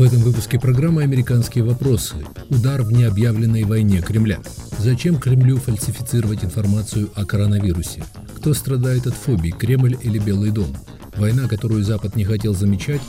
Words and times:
В 0.00 0.02
этом 0.02 0.20
выпуске 0.20 0.58
программы 0.58 1.02
«Американские 1.02 1.62
вопросы». 1.62 2.14
Удар 2.48 2.80
в 2.80 2.90
необъявленной 2.90 3.64
войне 3.64 4.00
Кремля. 4.00 4.40
Зачем 4.78 5.18
Кремлю 5.18 5.58
фальсифицировать 5.58 6.42
информацию 6.42 7.10
о 7.14 7.26
коронавирусе? 7.26 8.02
Кто 8.34 8.54
страдает 8.54 9.06
от 9.06 9.12
фобий, 9.12 9.50
Кремль 9.50 9.98
или 10.00 10.18
Белый 10.18 10.52
дом? 10.52 10.74
Война, 11.18 11.48
которую 11.48 11.84
Запад 11.84 12.16
не 12.16 12.24
хотел 12.24 12.54
замечать? 12.54 13.02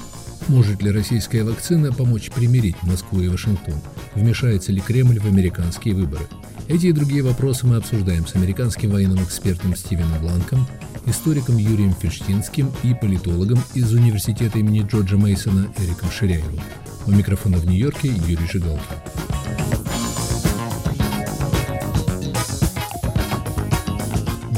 Может 0.49 0.81
ли 0.81 0.91
российская 0.91 1.45
вакцина 1.45 1.93
помочь 1.93 2.29
примирить 2.29 2.75
Москву 2.81 3.21
и 3.21 3.29
Вашингтон? 3.29 3.75
Вмешается 4.13 4.73
ли 4.73 4.81
Кремль 4.81 5.21
в 5.21 5.25
американские 5.27 5.95
выборы? 5.95 6.25
Эти 6.71 6.87
и 6.87 6.93
другие 6.93 7.21
вопросы 7.21 7.67
мы 7.67 7.75
обсуждаем 7.75 8.25
с 8.25 8.33
американским 8.33 8.91
военным 8.91 9.21
экспертом 9.21 9.75
Стивеном 9.75 10.21
Бланком, 10.21 10.65
историком 11.05 11.57
Юрием 11.57 11.93
Фельштинским 11.93 12.71
и 12.81 12.93
политологом 12.93 13.59
из 13.73 13.91
университета 13.91 14.57
имени 14.57 14.87
Джорджа 14.89 15.17
Мейсона 15.17 15.67
Эриком 15.77 16.09
Ширяевым. 16.09 16.61
У 17.07 17.11
микрофона 17.11 17.57
в 17.57 17.65
Нью-Йорке 17.65 18.07
Юрий 18.07 18.47
Жигалкин. 18.49 18.79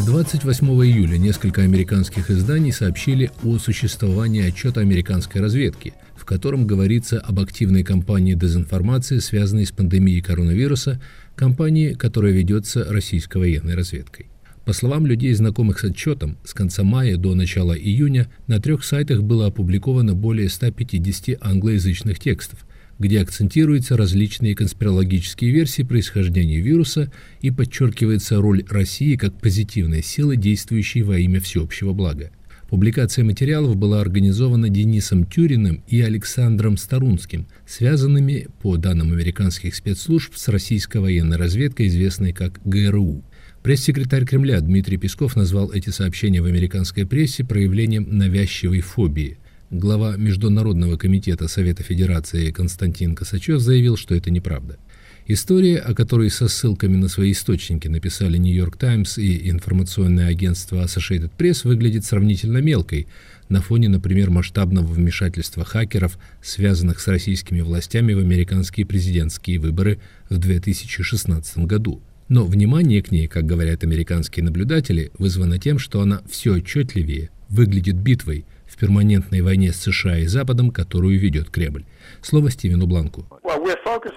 Двадцать 0.05 0.43
восьмого 0.43 0.85
июля 0.85 1.17
несколько 1.17 1.63
американских 1.63 2.29
изданий 2.29 2.71
сообщили 2.71 3.31
о 3.43 3.57
существовании 3.57 4.47
отчета 4.47 4.81
американской 4.81 5.41
разведки, 5.41 5.95
в 6.23 6.25
котором 6.25 6.65
говорится 6.65 7.19
об 7.19 7.41
активной 7.41 7.83
кампании 7.83 8.33
дезинформации, 8.33 9.19
связанной 9.19 9.65
с 9.65 9.73
пандемией 9.73 10.21
коронавируса, 10.21 11.01
кампании, 11.35 11.95
которая 11.95 12.31
ведется 12.31 12.85
российской 12.89 13.39
военной 13.39 13.75
разведкой. 13.75 14.27
По 14.63 14.71
словам 14.71 15.05
людей, 15.05 15.33
знакомых 15.33 15.79
с 15.79 15.83
отчетом, 15.83 16.37
с 16.45 16.53
конца 16.53 16.83
мая 16.83 17.17
до 17.17 17.35
начала 17.35 17.73
июня 17.73 18.31
на 18.47 18.61
трех 18.61 18.85
сайтах 18.85 19.21
было 19.21 19.47
опубликовано 19.47 20.15
более 20.15 20.47
150 20.47 21.39
англоязычных 21.41 22.21
текстов, 22.21 22.65
где 22.99 23.19
акцентируются 23.19 23.97
различные 23.97 24.55
конспирологические 24.55 25.51
версии 25.51 25.83
происхождения 25.83 26.61
вируса 26.61 27.11
и 27.41 27.51
подчеркивается 27.51 28.37
роль 28.37 28.63
России 28.69 29.17
как 29.17 29.37
позитивной 29.41 30.01
силы, 30.01 30.37
действующей 30.37 31.01
во 31.01 31.17
имя 31.17 31.41
всеобщего 31.41 31.91
блага. 31.91 32.31
Публикация 32.73 33.23
материалов 33.23 33.75
была 33.75 34.01
организована 34.01 34.67
Денисом 34.67 35.27
Тюриным 35.27 35.83
и 35.87 36.01
Александром 36.01 36.77
Старунским, 36.77 37.45
связанными, 37.67 38.47
по 38.63 38.77
данным 38.77 39.11
американских 39.11 39.75
спецслужб, 39.75 40.33
с 40.35 40.47
российской 40.47 40.97
военной 40.97 41.37
разведкой, 41.37 41.85
известной 41.85 42.33
как 42.33 42.59
ГРУ. 42.65 43.23
Пресс-секретарь 43.61 44.25
Кремля 44.25 44.59
Дмитрий 44.59 44.97
Песков 44.97 45.35
назвал 45.35 45.71
эти 45.71 45.91
сообщения 45.91 46.41
в 46.41 46.45
американской 46.45 47.05
прессе 47.05 47.43
проявлением 47.43 48.07
навязчивой 48.17 48.81
фобии. 48.81 49.37
Глава 49.69 50.17
Международного 50.17 50.97
комитета 50.97 51.47
Совета 51.47 51.83
Федерации 51.83 52.49
Константин 52.49 53.13
Косачев 53.13 53.59
заявил, 53.59 53.97
что 53.97 54.15
это 54.15 54.31
неправда. 54.31 54.79
История, 55.25 55.77
о 55.77 55.93
которой 55.93 56.29
со 56.29 56.49
ссылками 56.49 56.97
на 56.97 57.07
свои 57.07 57.31
источники 57.31 57.87
написали 57.87 58.37
«Нью-Йорк 58.37 58.75
Таймс» 58.75 59.17
и 59.17 59.49
информационное 59.49 60.27
агентство 60.27 60.83
Associated 60.83 61.31
Press, 61.37 61.65
выглядит 61.65 62.03
сравнительно 62.03 62.57
мелкой 62.57 63.07
на 63.47 63.61
фоне, 63.61 63.87
например, 63.87 64.31
масштабного 64.31 64.87
вмешательства 64.87 65.63
хакеров, 65.63 66.17
связанных 66.41 66.99
с 66.99 67.07
российскими 67.07 67.61
властями 67.61 68.11
в 68.11 68.19
американские 68.19 68.85
президентские 68.85 69.59
выборы 69.59 69.99
в 70.29 70.37
2016 70.39 71.59
году. 71.59 72.01
Но 72.27 72.43
внимание 72.45 73.01
к 73.01 73.09
ней, 73.11 73.27
как 73.27 73.45
говорят 73.45 73.85
американские 73.85 74.43
наблюдатели, 74.43 75.11
вызвано 75.17 75.57
тем, 75.57 75.79
что 75.79 76.01
она 76.01 76.21
все 76.29 76.55
отчетливее 76.55 77.29
выглядит 77.47 77.95
битвой 77.95 78.45
в 78.73 78.77
перманентной 78.77 79.41
войне 79.41 79.71
с 79.71 79.81
США 79.81 80.17
и 80.17 80.25
Западом, 80.25 80.71
которую 80.71 81.19
ведет 81.19 81.49
Кремль. 81.51 81.85
Слово 82.21 82.49
Стивену 82.49 82.87
Бланку. 82.87 83.25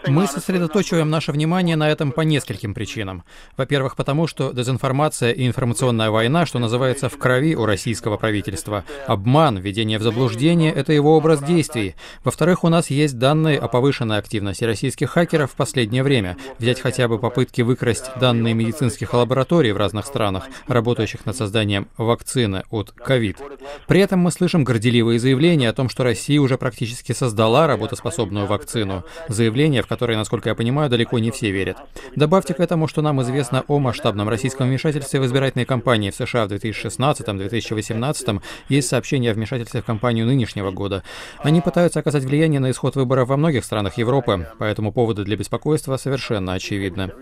Мы 0.06 0.26
сосредоточиваем 0.26 1.10
наше 1.10 1.30
внимание 1.30 1.76
на 1.76 1.90
этом 1.90 2.10
по 2.10 2.22
нескольким 2.22 2.74
причинам. 2.74 3.24
Во-первых, 3.56 3.96
потому 3.96 4.26
что 4.26 4.52
дезинформация 4.52 5.32
и 5.32 5.46
информационная 5.46 6.10
война, 6.10 6.46
что 6.46 6.58
называется, 6.58 7.08
в 7.08 7.18
крови 7.18 7.54
у 7.54 7.66
российского 7.66 8.16
правительства. 8.16 8.84
Обман, 9.06 9.58
введение 9.58 9.98
в 9.98 10.02
заблуждение— 10.02 10.72
это 10.74 10.92
его 10.92 11.16
образ 11.16 11.42
действий. 11.42 11.94
Во-вторых, 12.24 12.64
у 12.64 12.68
нас 12.68 12.90
есть 12.90 13.18
данные 13.18 13.58
о 13.58 13.68
повышенной 13.68 14.18
активности 14.18 14.64
российских 14.64 15.10
хакеров 15.10 15.52
в 15.52 15.56
последнее 15.56 16.02
время. 16.02 16.36
Взять 16.58 16.80
хотя 16.80 17.08
бы 17.08 17.18
попытки 17.18 17.62
выкрасть 17.62 18.10
данные 18.18 18.54
медицинских 18.54 19.12
лабораторий 19.12 19.72
в 19.72 19.76
разных 19.76 20.06
странах, 20.06 20.48
работающих 20.66 21.26
над 21.26 21.36
созданием 21.36 21.88
вакцины 21.96 22.64
от 22.70 22.92
ковид. 22.92 23.38
При 23.86 24.00
этом 24.00 24.20
мы 24.20 24.30
слышим 24.30 24.45
горделивые 24.54 25.18
заявления 25.18 25.68
о 25.68 25.72
том, 25.72 25.88
что 25.88 26.04
Россия 26.04 26.40
уже 26.40 26.58
практически 26.58 27.12
создала 27.12 27.66
работоспособную 27.66 28.46
вакцину. 28.46 29.04
Заявление, 29.28 29.82
в 29.82 29.86
которое, 29.86 30.16
насколько 30.16 30.48
я 30.48 30.54
понимаю, 30.54 30.90
далеко 30.90 31.18
не 31.18 31.30
все 31.30 31.50
верят. 31.50 31.78
Добавьте 32.14 32.54
к 32.54 32.60
этому, 32.60 32.88
что 32.88 33.02
нам 33.02 33.20
известно 33.22 33.64
о 33.68 33.78
масштабном 33.78 34.28
российском 34.28 34.68
вмешательстве 34.68 35.20
в 35.20 35.26
избирательные 35.26 35.66
кампании 35.66 36.10
в 36.10 36.14
США 36.14 36.46
в 36.46 36.52
2016-2018. 36.52 38.42
Есть 38.68 38.88
сообщения 38.88 39.30
о 39.30 39.34
вмешательстве 39.34 39.82
в 39.82 39.84
кампанию 39.84 40.26
нынешнего 40.26 40.70
года. 40.70 41.02
Они 41.38 41.60
пытаются 41.60 42.00
оказать 42.00 42.24
влияние 42.24 42.60
на 42.60 42.70
исход 42.70 42.96
выборов 42.96 43.28
во 43.28 43.36
многих 43.36 43.64
странах 43.64 43.98
Европы, 43.98 44.48
поэтому 44.58 44.92
поводы 44.92 45.24
для 45.24 45.36
беспокойства 45.36 45.96
совершенно 45.96 46.54
очевидны. 46.54 47.12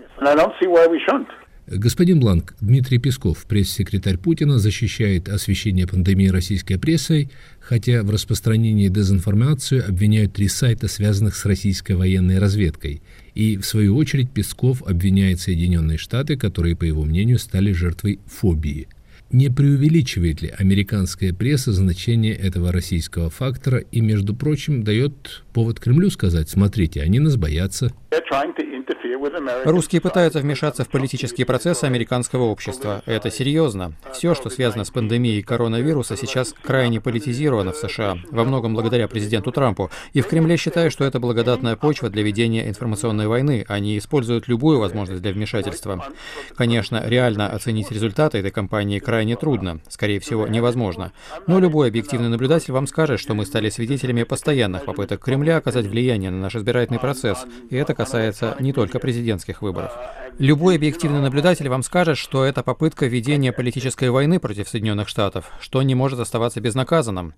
Господин 1.67 2.19
Бланк, 2.19 2.53
Дмитрий 2.61 2.99
Песков, 2.99 3.43
пресс-секретарь 3.45 4.19
Путина, 4.19 4.59
защищает 4.59 5.27
освещение 5.29 5.87
пандемии 5.87 6.27
российской 6.27 6.77
прессой, 6.77 7.31
хотя 7.59 8.03
в 8.03 8.11
распространении 8.11 8.87
дезинформации 8.87 9.79
обвиняют 9.79 10.33
три 10.33 10.47
сайта, 10.47 10.87
связанных 10.87 11.35
с 11.35 11.43
российской 11.43 11.93
военной 11.93 12.37
разведкой. 12.37 13.01
И, 13.33 13.57
в 13.57 13.65
свою 13.65 13.97
очередь, 13.97 14.29
Песков 14.29 14.83
обвиняет 14.83 15.39
Соединенные 15.39 15.97
Штаты, 15.97 16.37
которые, 16.37 16.75
по 16.75 16.83
его 16.83 17.03
мнению, 17.03 17.39
стали 17.39 17.71
жертвой 17.71 18.19
фобии. 18.27 18.87
Не 19.31 19.49
преувеличивает 19.49 20.43
ли 20.43 20.53
американская 20.55 21.33
пресса 21.33 21.73
значение 21.73 22.35
этого 22.35 22.71
российского 22.71 23.31
фактора 23.31 23.79
и, 23.79 24.01
между 24.01 24.35
прочим, 24.35 24.83
дает 24.83 25.43
повод 25.51 25.79
Кремлю 25.79 26.11
сказать, 26.11 26.47
смотрите, 26.47 27.01
они 27.01 27.17
нас 27.17 27.37
боятся. 27.37 27.91
Русские 29.63 30.01
пытаются 30.01 30.39
вмешаться 30.39 30.83
в 30.83 30.89
политические 30.89 31.45
процессы 31.45 31.85
американского 31.85 32.43
общества. 32.43 33.01
Это 33.05 33.31
серьезно. 33.31 33.93
Все, 34.13 34.35
что 34.35 34.49
связано 34.49 34.83
с 34.83 34.89
пандемией 34.89 35.41
коронавируса, 35.41 36.17
сейчас 36.17 36.53
крайне 36.61 36.99
политизировано 36.99 37.71
в 37.71 37.77
США, 37.77 38.17
во 38.31 38.43
многом 38.43 38.73
благодаря 38.73 39.07
президенту 39.07 39.51
Трампу. 39.51 39.89
И 40.13 40.21
в 40.21 40.27
Кремле 40.27 40.57
считают, 40.57 40.91
что 40.91 41.05
это 41.05 41.19
благодатная 41.19 41.75
почва 41.75 42.09
для 42.09 42.23
ведения 42.23 42.67
информационной 42.67 43.27
войны. 43.27 43.65
Они 43.67 43.97
используют 43.97 44.47
любую 44.47 44.79
возможность 44.79 45.21
для 45.21 45.31
вмешательства. 45.31 46.05
Конечно, 46.55 47.01
реально 47.05 47.49
оценить 47.49 47.91
результаты 47.91 48.39
этой 48.39 48.51
кампании 48.51 48.99
крайне 48.99 49.35
трудно, 49.35 49.79
скорее 49.87 50.19
всего, 50.19 50.47
невозможно. 50.47 51.13
Но 51.47 51.59
любой 51.59 51.87
объективный 51.87 52.29
наблюдатель 52.29 52.73
вам 52.73 52.87
скажет, 52.87 53.19
что 53.19 53.33
мы 53.33 53.45
стали 53.45 53.69
свидетелями 53.69 54.23
постоянных 54.23 54.85
попыток 54.85 55.23
Кремля 55.23 55.57
оказать 55.57 55.85
влияние 55.85 56.31
на 56.31 56.37
наш 56.37 56.55
избирательный 56.55 56.99
процесс. 56.99 57.45
И 57.69 57.75
это 57.75 57.93
касается 57.93 58.24
не 58.59 58.73
только 58.73 58.99
президентских 58.99 59.61
выборов. 59.61 59.91
Любой 60.37 60.75
объективный 60.75 61.21
наблюдатель 61.21 61.69
вам 61.69 61.81
скажет, 61.81 62.17
что 62.17 62.43
это 62.43 62.61
попытка 62.61 63.05
ведения 63.05 63.53
политической 63.53 64.09
войны 64.09 64.37
против 64.37 64.67
Соединенных 64.67 65.07
Штатов, 65.07 65.49
что 65.61 65.81
не 65.81 65.95
может 65.95 66.19
оставаться 66.19 66.59
безнаказанным. 66.59 67.33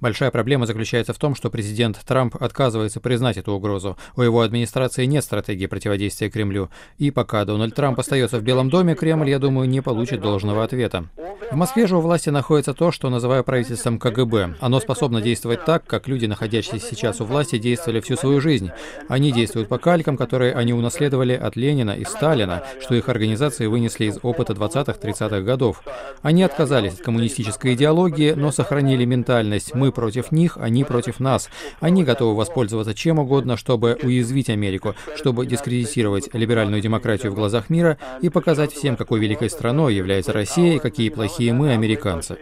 Большая 0.00 0.30
проблема 0.30 0.66
заключается 0.66 1.14
в 1.14 1.18
том, 1.18 1.34
что 1.34 1.48
президент 1.48 1.98
Трамп 2.06 2.36
отказывается 2.38 3.00
признать 3.00 3.38
эту 3.38 3.52
угрозу. 3.52 3.96
У 4.16 4.22
его 4.22 4.42
администрации 4.42 5.06
нет 5.06 5.24
стратегии 5.24 5.64
противодействия 5.64 6.28
Кремлю. 6.28 6.68
И 6.98 7.10
пока 7.10 7.46
Дональд 7.46 7.74
Трамп 7.74 7.98
остается 7.98 8.38
в 8.38 8.42
Белом 8.42 8.68
доме, 8.68 8.94
Кремль, 8.94 9.30
я 9.30 9.38
думаю, 9.38 9.66
не 9.66 9.80
получит 9.80 10.20
должного 10.20 10.62
ответа. 10.62 11.06
В 11.50 11.54
Москве 11.56 11.86
же 11.86 11.96
у 11.96 12.00
власти 12.00 12.30
находится 12.30 12.72
то, 12.72 12.92
что 12.92 13.10
называю 13.10 13.44
правительством 13.44 13.98
КГБ. 13.98 14.56
Оно 14.60 14.80
способно 14.80 15.20
действовать 15.20 15.64
так, 15.64 15.84
как 15.86 16.08
люди, 16.08 16.26
находящиеся 16.26 16.86
сейчас 16.86 17.20
у 17.20 17.24
власти, 17.24 17.58
действовали 17.58 18.00
всю 18.00 18.16
свою 18.16 18.40
жизнь. 18.40 18.70
Они 19.08 19.32
действуют 19.32 19.68
по 19.68 19.78
калькам, 19.78 20.16
которые 20.16 20.54
они 20.54 20.72
унаследовали 20.72 21.34
от 21.34 21.56
Ленина 21.56 21.90
и 21.92 22.04
Сталина, 22.04 22.62
что 22.80 22.94
их 22.94 23.08
организации 23.08 23.66
вынесли 23.66 24.06
из 24.06 24.18
опыта 24.22 24.54
20-30-х 24.54 25.40
годов. 25.40 25.82
Они 26.22 26.42
отказались 26.42 26.94
от 26.94 27.00
коммунистической 27.00 27.74
идеологии, 27.74 28.32
но 28.32 28.50
сохранили 28.50 29.04
ментальность 29.04 29.74
«мы 29.74 29.92
против 29.92 30.32
них, 30.32 30.56
они 30.56 30.84
против 30.84 31.20
нас». 31.20 31.50
Они 31.80 32.04
готовы 32.04 32.36
воспользоваться 32.36 32.94
чем 32.94 33.18
угодно, 33.18 33.56
чтобы 33.56 33.98
уязвить 34.02 34.48
Америку, 34.48 34.94
чтобы 35.16 35.46
дискредитировать 35.46 36.32
либеральную 36.32 36.80
демократию 36.80 37.32
в 37.32 37.34
глазах 37.34 37.68
мира 37.68 37.98
и 38.20 38.28
показать 38.28 38.72
всем, 38.72 38.96
какой 38.96 39.20
великой 39.20 39.50
страной 39.50 39.94
является 39.94 40.32
Россия 40.32 40.76
и 40.76 40.78
какие 40.78 41.10
плохие 41.10 41.31
мы, 41.52 41.72
американцы. 41.72 42.36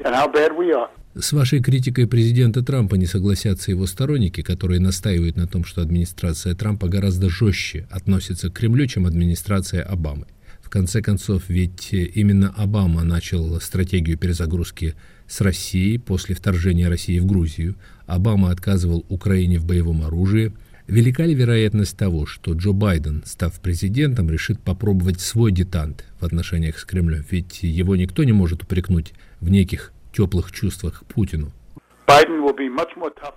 С 1.14 1.32
вашей 1.32 1.60
критикой 1.60 2.06
президента 2.06 2.62
Трампа 2.62 2.94
не 2.94 3.06
согласятся 3.06 3.72
его 3.72 3.86
сторонники, 3.86 4.42
которые 4.42 4.78
настаивают 4.80 5.36
на 5.36 5.46
том, 5.46 5.64
что 5.64 5.82
администрация 5.82 6.54
Трампа 6.54 6.88
гораздо 6.88 7.28
жестче 7.28 7.88
относится 7.90 8.48
к 8.48 8.52
Кремлю, 8.52 8.86
чем 8.86 9.06
администрация 9.06 9.82
Обамы. 9.82 10.26
В 10.62 10.70
конце 10.70 11.02
концов, 11.02 11.44
ведь 11.48 11.92
именно 11.92 12.54
Обама 12.56 13.02
начал 13.02 13.60
стратегию 13.60 14.16
перезагрузки 14.16 14.94
с 15.26 15.40
Россией 15.40 15.98
после 15.98 16.36
вторжения 16.36 16.88
России 16.88 17.18
в 17.18 17.26
Грузию, 17.26 17.74
Обама 18.06 18.50
отказывал 18.50 19.04
Украине 19.08 19.58
в 19.58 19.66
боевом 19.66 20.04
оружии. 20.04 20.52
Велика 20.86 21.24
ли 21.24 21.34
вероятность 21.34 21.96
того, 21.96 22.26
что 22.26 22.52
Джо 22.52 22.72
Байден, 22.72 23.22
став 23.24 23.58
президентом, 23.60 24.30
решит 24.30 24.60
попробовать 24.60 25.20
свой 25.20 25.52
детант 25.52 26.04
в 26.18 26.24
отношениях 26.24 26.78
с 26.78 26.84
Кремлем? 26.84 27.24
Ведь 27.30 27.62
его 27.62 27.96
никто 27.96 28.24
не 28.24 28.32
может 28.32 28.62
упрекнуть 28.62 29.12
в 29.40 29.50
неких 29.50 29.92
теплых 30.12 30.52
чувствах 30.52 31.00
к 31.00 31.04
Путину. 31.04 31.52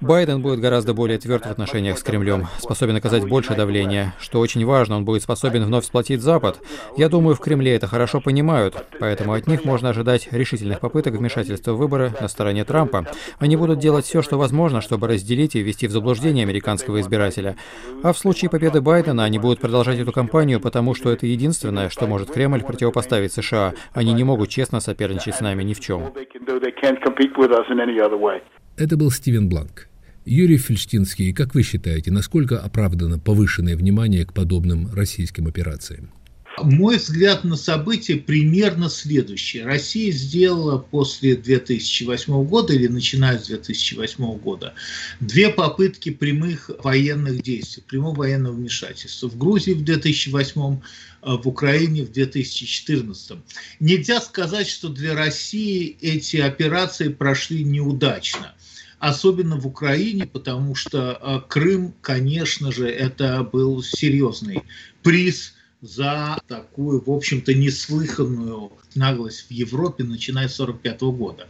Байден 0.02 0.42
будет 0.42 0.60
гораздо 0.60 0.94
более 0.94 1.20
тверд 1.20 1.46
в 1.46 1.52
отношениях 1.52 1.98
с 1.98 2.04
Кремлем, 2.04 2.48
способен 2.58 2.96
оказать 2.96 3.28
больше 3.28 3.56
давления. 3.56 4.14
Что 4.20 4.40
очень 4.40 4.66
важно, 4.66 4.98
он 4.98 5.06
будет 5.06 5.22
способен 5.22 5.64
вновь 5.64 5.86
сплотить 5.86 6.22
Запад. 6.22 6.60
Я 6.98 7.08
думаю, 7.08 7.36
в 7.36 7.40
Кремле 7.40 7.76
это 7.76 7.88
хорошо 7.88 8.20
понимают, 8.20 8.76
поэтому 9.00 9.34
от 9.34 9.48
них 9.48 9.64
можно 9.64 9.90
ожидать 9.90 10.28
решительных 10.32 10.80
попыток 10.80 11.14
вмешательства 11.14 11.74
в 11.74 11.78
выборы 11.78 12.14
на 12.20 12.28
стороне 12.28 12.66
Трампа. 12.66 13.06
Они 13.40 13.56
будут 13.56 13.80
делать 13.80 14.06
все, 14.06 14.22
что 14.22 14.38
возможно, 14.38 14.82
чтобы 14.82 15.08
разделить 15.08 15.56
и 15.56 15.62
ввести 15.62 15.88
в 15.88 15.92
заблуждение 15.92 16.44
американского 16.44 17.00
избирателя. 17.00 17.56
А 18.02 18.12
в 18.12 18.18
случае 18.18 18.50
победы 18.50 18.82
Байдена 18.82 19.24
они 19.24 19.38
будут 19.38 19.60
продолжать 19.60 20.00
эту 20.00 20.12
кампанию, 20.12 20.60
потому 20.60 20.96
что 20.96 21.12
это 21.12 21.28
единственное, 21.28 21.90
что 21.90 22.08
может 22.08 22.32
Кремль 22.32 22.64
противопоставить 22.64 23.34
США. 23.34 23.74
Они 23.94 24.14
не 24.14 24.24
могут 24.24 24.50
честно 24.50 24.80
соперничать 24.80 25.36
с 25.36 25.42
нами 25.42 25.64
ни 25.64 25.74
в 25.74 25.80
чем. 25.80 26.12
Это 28.76 28.98
был 28.98 29.12
Стивен 29.12 29.50
Бланк. 29.50 29.88
Юрий 30.26 30.58
Фельштинский, 30.58 31.32
как 31.32 31.54
вы 31.54 31.62
считаете, 31.62 32.10
насколько 32.10 32.60
оправдано 32.60 33.20
повышенное 33.20 33.78
внимание 33.78 34.26
к 34.26 34.34
подобным 34.34 34.92
российским 34.92 35.46
операциям? 35.46 36.10
Мой 36.62 36.98
взгляд 36.98 37.44
на 37.44 37.56
события 37.56 38.16
примерно 38.16 38.90
следующий. 38.90 39.62
Россия 39.62 40.12
сделала 40.12 40.80
после 40.80 41.36
2008 41.36 42.46
года 42.46 42.74
или 42.74 42.88
начиная 42.88 43.40
с 43.40 43.48
2008 43.48 44.38
года 44.38 44.74
две 45.20 45.50
попытки 45.50 46.10
прямых 46.10 46.72
военных 46.84 47.44
действий, 47.44 47.84
прямого 47.88 48.16
военного 48.16 48.54
вмешательства. 48.54 49.30
В 49.30 49.38
Грузии 49.38 49.74
в 49.74 49.84
2008 49.84 50.80
в 51.22 51.48
Украине 51.48 52.04
в 52.04 52.12
2014. 52.12 53.38
Нельзя 53.80 54.20
сказать, 54.22 54.68
что 54.68 54.90
для 54.90 55.16
России 55.16 55.98
эти 56.02 56.38
операции 56.38 57.10
прошли 57.10 57.64
неудачно 57.64 58.54
особенно 59.04 59.58
в 59.58 59.68
Украине, 59.68 60.26
потому 60.26 60.76
что 60.76 61.20
э, 61.22 61.42
Крым, 61.50 61.94
конечно 62.00 62.72
же, 62.72 62.88
это 62.88 63.44
был 63.44 63.84
серьезный 63.84 64.64
приз 65.02 65.56
за 65.82 66.40
такую, 66.48 67.04
в 67.06 67.12
общем-то, 67.12 67.54
неслыханную 67.54 68.72
наглость 68.96 69.48
в 69.50 69.52
Европе, 69.52 70.06
начиная 70.06 70.48
с 70.48 70.58
1945 70.58 71.02
года. 71.18 71.48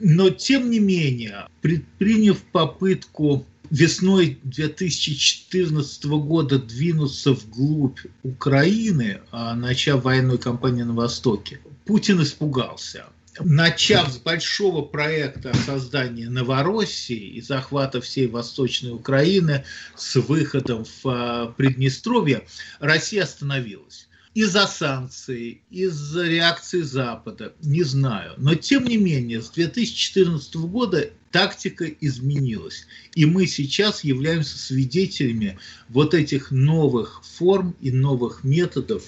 Но, 0.00 0.30
тем 0.30 0.70
не 0.70 0.80
менее, 0.80 1.46
предприняв 1.60 2.42
попытку 2.50 3.46
весной 3.70 4.40
2014 4.42 6.04
года 6.04 6.58
двинуться 6.58 7.32
вглубь 7.32 8.00
Украины, 8.24 9.20
а 9.30 9.54
начав 9.54 10.02
военную 10.02 10.40
кампанию 10.40 10.86
на 10.86 10.94
Востоке, 10.94 11.60
Путин 11.84 12.20
испугался– 12.22 13.06
начав 13.40 14.12
с 14.12 14.18
большого 14.18 14.82
проекта 14.82 15.54
создания 15.64 16.28
Новороссии 16.28 17.34
и 17.34 17.40
захвата 17.40 18.00
всей 18.00 18.26
Восточной 18.26 18.92
Украины 18.92 19.64
с 19.96 20.16
выходом 20.16 20.84
в 20.84 21.06
а, 21.06 21.46
Приднестровье, 21.56 22.46
Россия 22.80 23.24
остановилась. 23.24 24.08
Из-за 24.34 24.66
санкций, 24.66 25.62
из-за 25.70 26.28
реакции 26.28 26.82
Запада, 26.82 27.54
не 27.62 27.82
знаю. 27.82 28.34
Но 28.36 28.54
тем 28.54 28.84
не 28.84 28.96
менее, 28.96 29.42
с 29.42 29.50
2014 29.50 30.54
года 30.56 31.10
тактика 31.30 31.86
изменилась. 31.86 32.86
И 33.14 33.26
мы 33.26 33.46
сейчас 33.46 34.04
являемся 34.04 34.58
свидетелями 34.58 35.58
вот 35.88 36.14
этих 36.14 36.50
новых 36.50 37.22
форм 37.24 37.74
и 37.80 37.90
новых 37.90 38.44
методов 38.44 39.04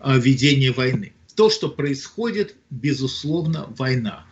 а, 0.00 0.16
ведения 0.16 0.72
войны 0.72 1.12
то, 1.34 1.50
что 1.50 1.68
происходит, 1.68 2.56
безусловно, 2.70 3.66
война. 3.76 4.24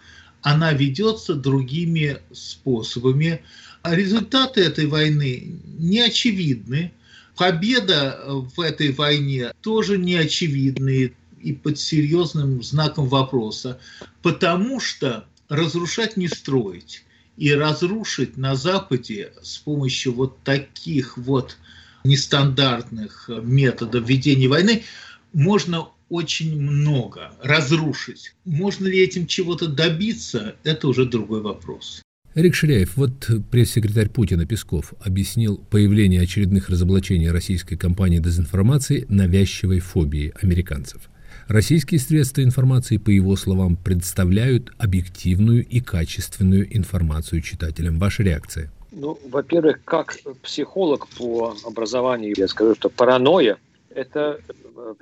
Она 0.43 0.73
ведется 0.73 1.35
другими 1.35 2.19
способами. 2.33 3.43
Результаты 3.85 4.63
этой 4.63 4.87
войны 4.87 5.61
не 5.79 6.01
очевидны. 6.01 6.93
Победа 7.37 8.21
в 8.27 8.61
этой 8.61 8.93
войне 8.93 9.53
тоже 9.63 9.99
не 9.99 10.17
очевидны 10.17 11.15
и 11.41 11.53
под 11.53 11.79
серьезным 11.79 12.63
знаком 12.63 13.09
вопроса, 13.09 13.81
потому 14.23 14.81
что 14.81 15.27
разрушать 15.49 16.17
не 16.17 16.29
строить. 16.29 17.05
И 17.37 17.55
разрушить 17.55 18.37
на 18.37 18.55
Западе 18.55 19.33
с 19.43 19.57
помощью 19.57 20.13
вот 20.13 20.43
таких 20.43 21.17
вот 21.17 21.57
нестандартных 22.05 23.31
методов 23.43 24.07
ведения 24.07 24.49
войны 24.49 24.85
можно 25.33 25.89
очень 26.11 26.61
много, 26.61 27.33
разрушить. 27.43 28.35
Можно 28.45 28.89
ли 28.89 28.99
этим 28.99 29.27
чего-то 29.27 29.69
добиться, 29.69 30.57
это 30.65 30.89
уже 30.89 31.07
другой 31.07 31.41
вопрос. 31.41 32.03
Эрик 32.35 32.55
Ширяев, 32.55 32.97
вот 32.97 33.29
пресс-секретарь 33.51 34.09
Путина 34.09 34.47
Песков 34.47 34.93
объяснил 35.01 35.59
появление 35.59 36.21
очередных 36.21 36.69
разоблачений 36.69 37.31
российской 37.31 37.77
компании 37.77 38.19
дезинформации 38.19 39.07
навязчивой 39.09 39.81
фобией 39.81 40.33
американцев. 40.41 41.09
Российские 41.49 41.99
средства 41.99 42.43
информации, 42.43 42.99
по 42.99 43.11
его 43.11 43.35
словам, 43.35 43.77
представляют 43.77 44.73
объективную 44.79 45.67
и 45.67 45.81
качественную 45.81 46.77
информацию 46.77 47.41
читателям. 47.41 47.99
Ваша 47.99 48.23
реакция? 48.23 48.71
Ну, 48.93 49.19
во-первых, 49.29 49.81
как 49.85 50.17
психолог 50.43 51.09
по 51.09 51.57
образованию, 51.65 52.35
я 52.37 52.47
скажу, 52.47 52.75
что 52.77 52.91
паранойя– 52.91 53.57
это 53.91 54.41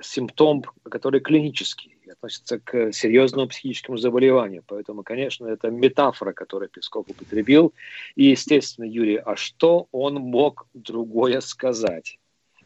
симптом, 0.01 0.63
который 0.89 1.19
клинический, 1.19 1.97
относится 2.11 2.59
к 2.59 2.91
серьезному 2.91 3.47
психическому 3.47 3.97
заболеванию. 3.97 4.63
Поэтому, 4.67 5.03
конечно, 5.03 5.47
это 5.47 5.69
метафора, 5.69 6.33
которую 6.33 6.69
Песков 6.69 7.05
употребил. 7.07 7.73
И, 8.15 8.25
естественно, 8.25 8.85
Юрий, 8.85 9.17
а 9.17 9.35
что 9.35 9.87
он 9.91 10.15
мог 10.15 10.67
другое 10.73 11.39
сказать? 11.41 12.17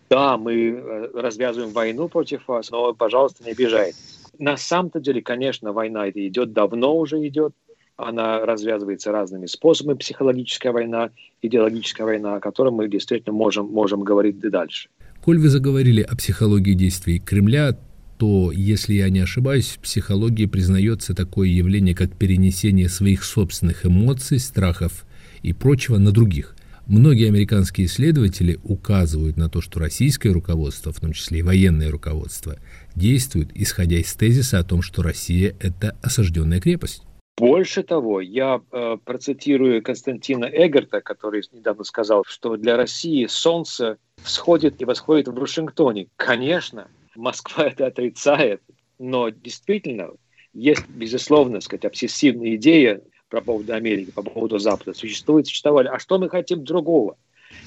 Да, 0.09 0.37
мы 0.37 0.53
э, 0.53 1.09
развязываем 1.13 1.73
войну 1.73 2.07
против 2.07 2.47
вас, 2.47 2.71
но, 2.71 2.93
пожалуйста, 2.93 3.43
не 3.43 3.51
обижайтесь. 3.51 4.21
На 4.37 4.57
самом-то 4.57 4.99
деле, 4.99 5.21
конечно, 5.21 5.73
война 5.73 6.07
это 6.07 6.25
идет, 6.25 6.53
давно 6.53 6.95
уже 6.97 7.25
идет. 7.27 7.53
Она 7.95 8.45
развязывается 8.45 9.11
разными 9.11 9.45
способами. 9.45 9.97
Психологическая 9.97 10.71
война, 10.71 11.11
идеологическая 11.41 12.05
война, 12.05 12.35
о 12.35 12.39
которой 12.39 12.69
мы 12.69 12.87
действительно 12.87 13.33
можем, 13.33 13.67
можем 13.67 14.03
говорить 14.03 14.43
и 14.43 14.49
дальше. 14.49 14.89
Коль 15.23 15.39
вы 15.39 15.47
заговорили 15.47 16.01
о 16.01 16.17
психологии 16.17 16.73
действий 16.73 17.17
Кремля, 17.17 17.77
то, 18.17 18.51
если 18.51 18.95
я 18.95 19.09
не 19.09 19.19
ошибаюсь, 19.19 19.67
в 19.67 19.79
психологии 19.79 20.47
признается 20.47 21.13
такое 21.13 21.47
явление, 21.47 21.95
как 21.95 22.13
перенесение 22.13 22.89
своих 22.89 23.23
собственных 23.23 23.85
эмоций, 23.85 24.37
страхов 24.37 25.05
и 25.41 25.53
прочего 25.53 25.97
на 25.97 26.11
других. 26.11 26.57
Многие 26.87 27.29
американские 27.29 27.87
исследователи 27.87 28.59
указывают 28.63 29.37
на 29.37 29.47
то, 29.47 29.61
что 29.61 29.79
российское 29.79 30.31
руководство, 30.31 30.91
в 30.91 30.99
том 30.99 31.13
числе 31.13 31.39
и 31.39 31.41
военное 31.41 31.89
руководство, 31.89 32.57
действует, 32.93 33.49
исходя 33.55 33.99
из 33.99 34.13
тезиса 34.15 34.59
о 34.59 34.65
том, 34.65 34.81
что 34.81 35.03
Россия– 35.03 35.55
это 35.61 35.95
осажденная 36.01 36.59
крепость. 36.59 37.01
Больше 37.37 37.81
того, 37.81 38.21
я 38.21 38.61
э, 38.71 38.97
процитирую 39.03 39.81
Константина 39.81 40.45
Эгерта, 40.45 41.01
который 41.01 41.41
недавно 41.51 41.83
сказал, 41.83 42.23
что 42.27 42.57
для 42.57 42.77
России 42.77 43.25
солнце 43.25 43.97
всходит 44.17 44.79
и 44.81 44.85
восходит 44.85 45.27
в 45.27 45.33
Вашингтоне. 45.33 46.07
Конечно, 46.15 46.87
Москва 47.15 47.65
это 47.67 47.87
отрицает, 47.87 48.61
но 48.99 49.29
действительно 49.29 50.11
есть, 50.53 50.87
безусловно, 50.87 51.59
сказать, 51.61 51.85
обсессивная 51.85 52.55
идея 52.55 53.01
по 53.29 53.41
поводу 53.41 53.73
Америки, 53.73 54.11
по 54.11 54.21
поводу 54.21 54.59
Запада. 54.59 54.93
Существует, 54.93 55.47
существовали. 55.47 55.87
А 55.87 55.97
что 55.97 56.19
мы 56.19 56.29
хотим 56.29 56.63
другого? 56.63 57.17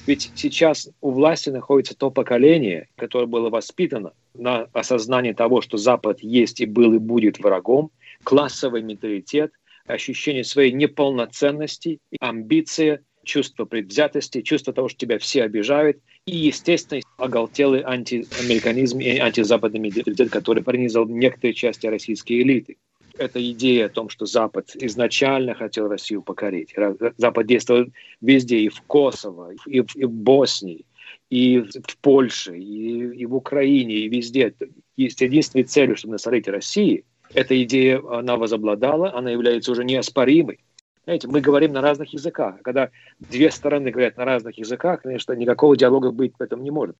Ведь 0.05 0.31
сейчас 0.35 0.89
у 1.01 1.11
власти 1.11 1.49
находится 1.49 1.95
то 1.95 2.09
поколение, 2.09 2.87
которое 2.95 3.25
было 3.25 3.49
воспитано 3.49 4.13
на 4.33 4.67
осознании 4.71 5.33
того, 5.33 5.61
что 5.61 5.77
Запад 5.77 6.19
есть 6.21 6.61
и 6.61 6.65
был 6.65 6.93
и 6.93 6.97
будет 6.97 7.39
врагом, 7.39 7.91
классовый 8.27 8.81
менталитет, 8.81 9.53
ощущение 9.85 10.43
своей 10.43 10.73
неполноценности, 10.73 11.99
амбиция, 12.19 12.99
чувство 13.23 13.63
предвзятости, 13.63 14.41
чувство 14.41 14.73
того, 14.73 14.89
что 14.89 14.99
тебя 14.99 15.17
все 15.17 15.43
обижают, 15.43 15.99
и, 16.25 16.35
естественно, 16.35 16.99
оголтелый 17.15 17.83
антиамериканизм 17.83 18.99
и 18.99 19.17
антизападный 19.17 19.79
менталитет, 19.79 20.29
который 20.29 20.61
пронизал 20.61 21.05
некоторые 21.05 21.53
части 21.53 21.87
российской 21.87 22.41
элиты. 22.41 22.75
Эта 23.17 23.39
идея 23.51 23.85
о 23.85 23.89
том, 23.89 24.09
что 24.09 24.25
Запад 24.25 24.71
изначально 24.75 25.53
хотел 25.53 25.87
Россию 25.87 26.21
покорить. 26.21 26.75
Запад 27.15 27.47
действовал 27.47 27.85
везде, 28.19 28.59
и 28.59 28.67
в 28.67 28.81
Косово, 28.81 29.53
и 29.65 29.79
в, 29.79 29.95
и 29.95 30.03
в 30.03 30.11
Боснии, 30.11 30.83
и 31.29 31.59
в 31.59 31.97
Польше, 32.01 32.57
и, 32.57 33.21
и 33.21 33.25
в 33.25 33.35
Украине, 33.35 33.95
и 33.95 34.09
везде. 34.09 34.53
Есть 34.97 35.21
единственной 35.21 35.63
целью, 35.63 35.95
чтобы 35.95 36.15
насолить 36.15 36.49
России– 36.49 37.05
Эта 37.33 37.61
идея, 37.63 38.01
она 38.09 38.37
возобладала, 38.37 39.13
она 39.13 39.31
является 39.31 39.71
уже 39.71 39.83
неоспоримой. 39.83 40.59
Знаете, 41.03 41.27
мы 41.27 41.39
говорим 41.39 41.71
на 41.71 41.81
разных 41.81 42.13
языках. 42.13 42.55
Когда 42.63 42.89
две 43.19 43.49
стороны 43.51 43.91
говорят 43.91 44.17
на 44.17 44.25
разных 44.25 44.57
языках, 44.57 45.03
конечно, 45.03 45.33
никакого 45.33 45.77
диалога 45.77 46.11
быть 46.11 46.33
в 46.37 46.41
этом 46.41 46.63
не 46.63 46.71
может. 46.71 46.97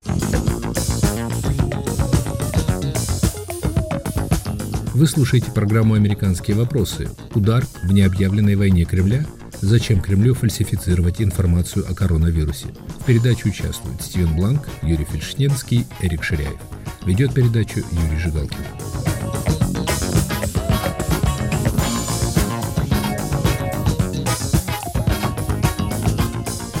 Вы 4.94 5.06
слушаете 5.06 5.52
программу 5.52 5.94
«Американские 5.94 6.56
вопросы». 6.56 7.08
Удар 7.34 7.62
в 7.84 7.92
необъявленной 7.92 8.56
войне 8.56 8.84
Кремля? 8.84 9.24
Зачем 9.60 10.00
Кремлю 10.00 10.34
фальсифицировать 10.34 11.20
информацию 11.20 11.84
о 11.88 11.94
коронавирусе? 11.94 12.68
В 13.00 13.04
передаче 13.04 13.48
участвуют 13.48 14.02
Стивен 14.02 14.34
Бланк, 14.34 14.68
Юрий 14.82 15.04
Фельдшненский, 15.04 15.84
Эрик 16.00 16.24
Ширяев. 16.24 16.58
Ведет 17.04 17.34
передачу 17.34 17.80
Юрий 17.92 18.18
Жигалкин. 18.18 19.17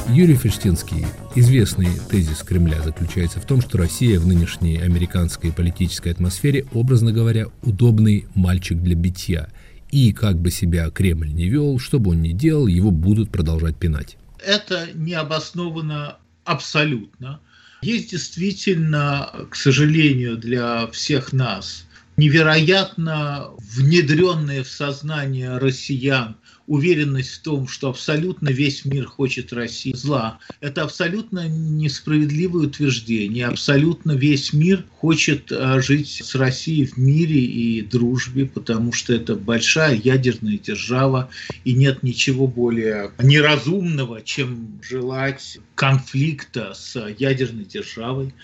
Юрий 0.08 0.36
Фельштинский. 0.36 1.04
Известный 1.34 1.88
тезис 2.10 2.38
Кремля 2.38 2.80
заключается 2.80 3.40
в 3.40 3.44
том, 3.44 3.60
что 3.60 3.76
Россия 3.76 4.18
в 4.18 4.26
нынешней 4.26 4.78
американской 4.78 5.52
политической 5.52 6.08
атмосфере, 6.10 6.64
образно 6.72 7.12
говоря, 7.12 7.48
удобный 7.62 8.26
мальчик 8.34 8.80
для 8.80 8.94
битья. 8.94 9.50
И 9.90 10.14
как 10.14 10.38
бы 10.38 10.50
себя 10.50 10.88
Кремль 10.88 11.30
не 11.30 11.48
вел, 11.48 11.78
что 11.78 11.98
бы 11.98 12.12
он 12.12 12.22
ни 12.22 12.32
делал, 12.32 12.66
его 12.66 12.90
будут 12.90 13.30
продолжать 13.30 13.76
пинать. 13.76 14.16
Это 14.44 14.88
не 14.94 15.12
обосновано 15.12 16.16
абсолютно. 16.44 17.40
Есть 17.82 18.10
действительно, 18.10 19.30
к 19.50 19.56
сожалению, 19.56 20.38
для 20.38 20.86
всех 20.86 21.34
нас 21.34 21.84
невероятно 22.16 23.50
внедренные 23.58 24.64
в 24.64 24.68
сознание 24.68 25.58
россиян 25.58 26.36
уверенность 26.68 27.30
в 27.30 27.42
том, 27.42 27.66
что 27.66 27.88
абсолютно 27.88 28.50
весь 28.50 28.84
мир 28.84 29.06
хочет 29.06 29.52
России 29.52 29.94
зла. 29.94 30.38
Это 30.60 30.82
абсолютно 30.82 31.48
несправедливое 31.48 32.66
утверждение. 32.66 33.46
Абсолютно 33.46 34.12
весь 34.12 34.52
мир 34.52 34.84
хочет 34.98 35.50
э, 35.50 35.80
жить 35.80 36.20
с 36.22 36.34
Россией 36.34 36.84
в 36.84 36.98
мире 36.98 37.40
и 37.40 37.80
дружбе, 37.82 38.46
потому 38.46 38.92
что 38.92 39.14
это 39.14 39.34
большая 39.34 39.96
ядерная 39.96 40.58
держава, 40.58 41.30
и 41.64 41.72
нет 41.72 42.02
ничего 42.02 42.46
более 42.46 43.12
неразумного, 43.18 44.20
чем 44.20 44.78
желать 44.82 45.58
конфликта 45.74 46.74
с 46.74 47.00
ядерной 47.18 47.64
державой. 47.64 48.34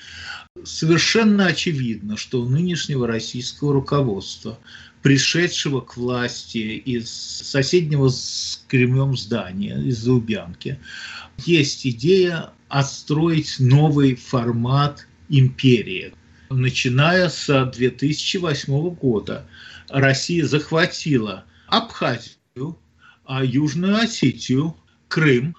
Совершенно 0.63 1.47
очевидно, 1.47 2.17
что 2.17 2.41
у 2.41 2.49
нынешнего 2.49 3.07
российского 3.07 3.75
руководства 3.75 4.59
пришедшего 5.05 5.83
к 5.83 5.99
власти 5.99 6.57
из 6.57 7.11
соседнего 7.11 8.09
с 8.09 8.65
Кремлем 8.69 9.15
здания, 9.19 9.77
из 9.77 10.07
Лубянки, 10.07 10.81
есть 11.45 11.87
идея 11.87 12.55
отстроить 12.71 13.57
новый 13.59 14.15
формат 14.15 15.07
империи. 15.29 16.15
Начиная 16.49 17.29
с 17.29 17.67
2008 17.67 18.95
года 18.95 19.47
Россия 19.91 20.47
захватила 20.47 21.45
Абхазию, 21.67 22.79
а 23.27 23.45
Южную 23.45 23.97
Осетию, 23.97 24.75
Крым, 25.09 25.55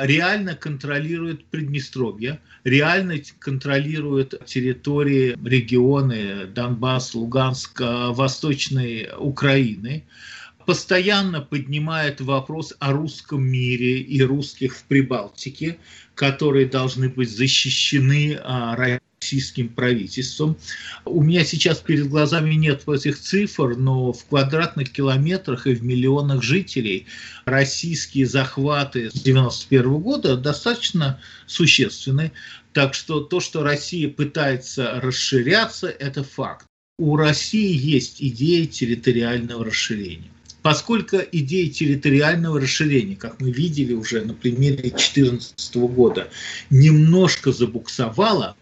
реально 0.00 0.54
контролирует 0.54 1.46
Приднестровье, 1.46 2.40
реально 2.64 3.16
контролирует 3.38 4.44
территории, 4.44 5.36
регионы 5.44 6.46
Донбасс, 6.46 7.14
Луганск, 7.14 7.80
Восточной 7.80 9.08
Украины, 9.18 10.04
постоянно 10.66 11.40
поднимает 11.40 12.20
вопрос 12.20 12.74
о 12.80 12.92
русском 12.92 13.42
мире 13.42 14.00
и 14.00 14.20
русских 14.22 14.76
в 14.76 14.84
Прибалтике, 14.84 15.78
которые 16.14 16.66
должны 16.66 17.08
быть 17.08 17.30
защищены 17.30 18.38
российским 19.26 19.68
правительством. 19.68 20.56
У 21.04 21.20
меня 21.20 21.44
сейчас 21.44 21.78
перед 21.78 22.08
глазами 22.08 22.54
нет 22.54 22.88
этих 22.88 23.18
цифр, 23.18 23.76
но 23.76 24.12
в 24.12 24.24
квадратных 24.26 24.92
километрах 24.92 25.66
и 25.66 25.74
в 25.74 25.82
миллионах 25.82 26.42
жителей 26.42 27.06
российские 27.44 28.26
захваты 28.26 29.10
с 29.10 29.20
1991 29.20 29.98
года 29.98 30.36
достаточно 30.36 31.20
существенны. 31.46 32.30
Так 32.72 32.94
что 32.94 33.20
то, 33.20 33.40
что 33.40 33.64
Россия 33.64 34.08
пытается 34.08 35.00
расширяться, 35.00 35.88
это 35.88 36.22
факт. 36.22 36.66
У 36.98 37.16
России 37.16 37.76
есть 37.76 38.22
идея 38.22 38.66
территориального 38.66 39.64
расширения. 39.64 40.30
Поскольку 40.66 41.18
идея 41.30 41.70
территориального 41.70 42.60
расширения, 42.60 43.14
как 43.14 43.40
мы 43.40 43.52
видели 43.52 43.92
уже 43.92 44.22
на 44.22 44.34
примере 44.34 44.90
2014 44.90 45.76
года, 45.76 46.28
немножко 46.70 47.52
забуксовала, 47.52 48.56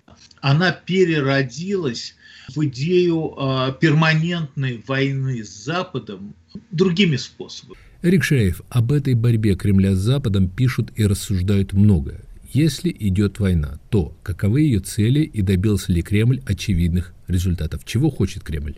она 0.45 0.73
переродилась 0.73 2.15
в 2.55 2.63
идею 2.67 3.35
э, 3.35 3.73
перманентной 3.81 4.85
войны 4.87 5.43
с 5.43 5.49
Западом 5.49 6.35
другими 6.71 7.17
способами. 7.17 7.79
Эрик 8.03 8.25
Шаев, 8.25 8.61
об 8.69 8.93
этой 8.93 9.15
борьбе 9.15 9.55
Кремля 9.55 9.95
с 9.95 9.99
Западом 9.99 10.51
пишут 10.51 10.93
и 10.97 11.07
рассуждают 11.07 11.73
много. 11.73 12.21
Если 12.53 12.95
идет 13.01 13.41
война, 13.41 13.81
то 13.89 14.15
каковы 14.23 14.61
ее 14.61 14.81
цели 14.81 15.21
и 15.21 15.41
добился 15.41 15.91
ли 15.91 16.03
Кремль 16.03 16.43
очевидных 16.47 17.15
результатов? 17.27 17.83
Чего 17.87 18.11
хочет 18.11 18.43
Кремль? 18.43 18.75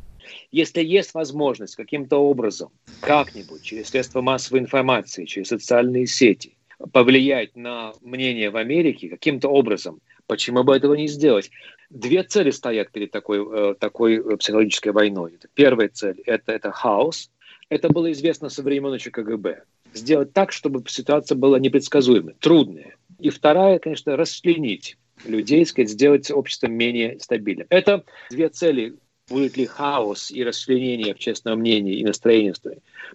Если 0.53 0.85
есть 0.85 1.15
возможность 1.15 1.75
каким-то 1.75 2.19
образом, 2.19 2.69
как-нибудь, 3.01 3.63
через 3.63 3.89
средства 3.89 4.21
массовой 4.21 4.61
информации, 4.61 5.25
через 5.25 5.49
социальные 5.49 6.07
сети, 6.07 6.55
повлиять 6.93 7.57
на 7.57 7.93
мнение 8.03 8.51
в 8.51 8.57
Америке 8.57 9.09
каким-то 9.09 9.49
образом, 9.49 10.01
Почему 10.27 10.65
бы 10.65 10.77
этого 10.77 10.95
не 10.95 11.07
сделать? 11.07 11.51
Две 11.91 12.23
цели 12.25 12.51
стоят 12.51 12.91
перед 12.91 13.11
такой, 13.11 13.39
э, 13.39 13.75
такой 13.79 14.17
э, 14.17 14.37
психологической 14.37 14.93
войной. 14.93 15.39
Первая 15.55 15.89
цель 15.89 16.21
это,– 16.27 16.53
это 16.53 16.73
хаос. 16.73 17.31
Это 17.69 17.89
было 17.89 18.11
известно 18.13 18.49
со 18.49 18.63
времен 18.63 18.95
еще 18.95 19.11
КГБ. 19.11 19.63
Сделать 19.93 20.33
так, 20.33 20.53
чтобы 20.53 20.85
ситуация 20.89 21.37
была 21.37 21.59
непредсказуемой, 21.59 22.35
трудная. 22.39 22.97
И 23.19 23.31
вторая, 23.31 23.79
конечно, 23.79 24.17
расчленить 24.17 24.99
людей, 25.25 25.65
сказать, 25.65 25.91
сделать 25.91 26.31
общество 26.31 26.67
менее 26.67 27.19
стабильным. 27.21 27.67
Это 27.71 28.05
две 28.31 28.49
цели. 28.49 28.95
Будет 29.29 29.57
ли 29.57 29.67
хаос 29.67 30.31
и 30.31 30.45
расчленение 30.45 31.11
общественного 31.11 31.59
мнения 31.59 31.95
и 31.95 32.05
настроения 32.05 32.55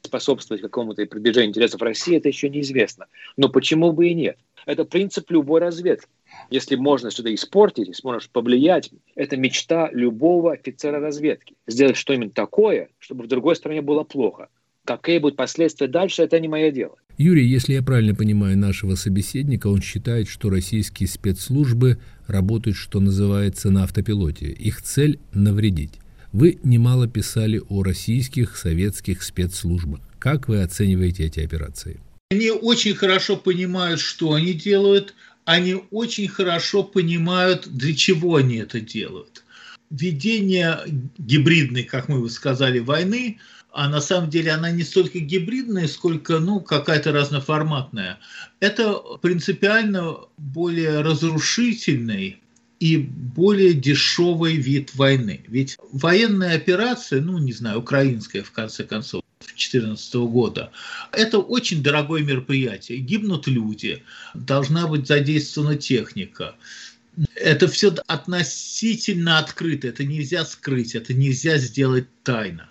способствовать 0.02 0.62
какому-то 0.62 1.06
продвижению 1.06 1.52
интересов 1.52 1.82
России, 1.82 2.18
это 2.18 2.28
еще 2.28 2.50
неизвестно. 2.50 3.08
Но 3.38 3.48
почему 3.48 3.94
бы 3.94 4.10
и 4.10 4.14
нет? 4.14 4.38
Это 4.66 4.84
принцип 4.84 5.32
любой 5.32 5.62
разведки. 5.62 6.10
Если 6.50 6.76
можно 6.76 7.12
что-то 7.12 7.34
испортить, 7.34 7.88
если 7.88 8.06
можешь 8.06 8.30
повлиять, 8.30 8.92
это 9.16 9.38
мечта 9.38 9.90
любого 9.92 10.54
офицера 10.54 11.00
разведки. 11.00 11.56
Сделать 11.68 11.98
что-нибудь 11.98 12.34
такое, 12.34 12.90
чтобы 13.00 13.24
в 13.24 13.28
другой 13.28 13.56
стране 13.56 13.82
было 13.82 14.04
плохо. 14.04 14.50
Какие 14.84 15.20
будут 15.20 15.38
последствия 15.38 15.88
дальше, 15.88 16.24
это 16.24 16.40
не 16.40 16.48
мое 16.48 16.72
дело. 16.72 16.96
Юрий, 17.18 17.46
если 17.46 17.74
я 17.74 17.84
правильно 17.84 18.16
понимаю 18.16 18.58
нашего 18.58 18.96
собеседника, 18.96 19.68
он 19.68 19.82
считает, 19.82 20.28
что 20.28 20.50
российские 20.50 21.08
спецслужбы 21.08 22.00
работают, 22.28 22.78
что 22.78 23.00
называется, 23.00 23.70
на 23.70 23.84
автопилоте. 23.84 24.48
Их 24.48 24.82
цель– 24.82 25.20
навредить. 25.34 26.00
Вы 26.34 26.60
немало 26.64 27.08
писали 27.08 27.62
о 27.70 27.84
российских, 27.84 28.58
советских 28.58 29.22
спецслужбах. 29.22 30.00
Как 30.18 30.48
вы 30.48 30.62
оцениваете 30.62 31.26
эти 31.26 31.42
операции? 31.42 32.00
Они 32.32 32.50
очень 32.50 32.96
хорошо 32.96 33.36
понимают, 33.36 34.00
что 34.00 34.34
они 34.34 34.54
делают, 34.54 35.14
они 35.46 35.84
очень 35.92 36.28
хорошо 36.28 36.84
понимают, 36.84 37.68
для 37.68 37.96
чего 37.96 38.36
они 38.36 38.58
это 38.58 38.80
делают. 38.80 39.44
Ведение 39.90 40.80
гибридной, 41.18 41.84
как 41.84 42.08
мы 42.08 42.22
бы 42.22 42.30
сказали, 42.30 42.80
войны, 42.80 43.40
а 43.74 43.90
на 43.90 44.02
самом 44.02 44.30
деле 44.30 44.52
она 44.52 44.72
не 44.72 44.84
столько 44.84 45.20
гибридная, 45.20 45.88
сколько 45.88 46.40
ну, 46.40 46.60
какая-то 46.60 47.12
разноформатная. 47.12 48.20
Это 48.60 48.96
принципиально 49.22 50.18
более 50.38 51.02
разрушительный 51.02 52.42
и 52.80 52.98
более 52.98 53.74
дешевый 53.74 54.56
вид 54.56 54.96
войны. 54.96 55.42
Ведь 55.48 55.78
военная 55.92 56.56
операция, 56.56 57.22
ну, 57.22 57.38
не 57.38 57.54
знаю, 57.54 57.80
украинская, 57.80 58.44
в 58.44 58.52
конце 58.52 58.84
концов, 58.84 59.21
2014 59.72 60.14
года. 60.32 60.72
Это 61.12 61.40
очень 61.40 61.84
дорогое 61.84 62.24
мероприятие. 62.24 63.00
Гибнут 63.00 63.48
люди, 63.48 64.04
должна 64.34 64.88
быть 64.88 65.08
задействована 65.08 65.76
техника. 65.76 66.56
Это 67.36 67.68
все 67.68 67.94
относительно 68.08 69.40
открыто, 69.40 69.88
это 69.88 70.06
нельзя 70.06 70.46
скрыть, 70.46 70.96
это 70.96 71.14
нельзя 71.14 71.58
сделать 71.58 72.08
тайно. 72.24 72.70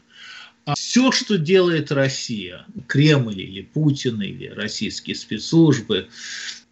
А 0.65 0.75
все, 0.75 1.11
что 1.11 1.37
делает 1.37 1.91
Россия, 1.91 2.65
Кремль 2.87 3.41
или 3.41 3.63
Путин 3.63 4.21
или 4.23 4.47
российские 4.49 5.17
спецслужбы, 5.17 6.09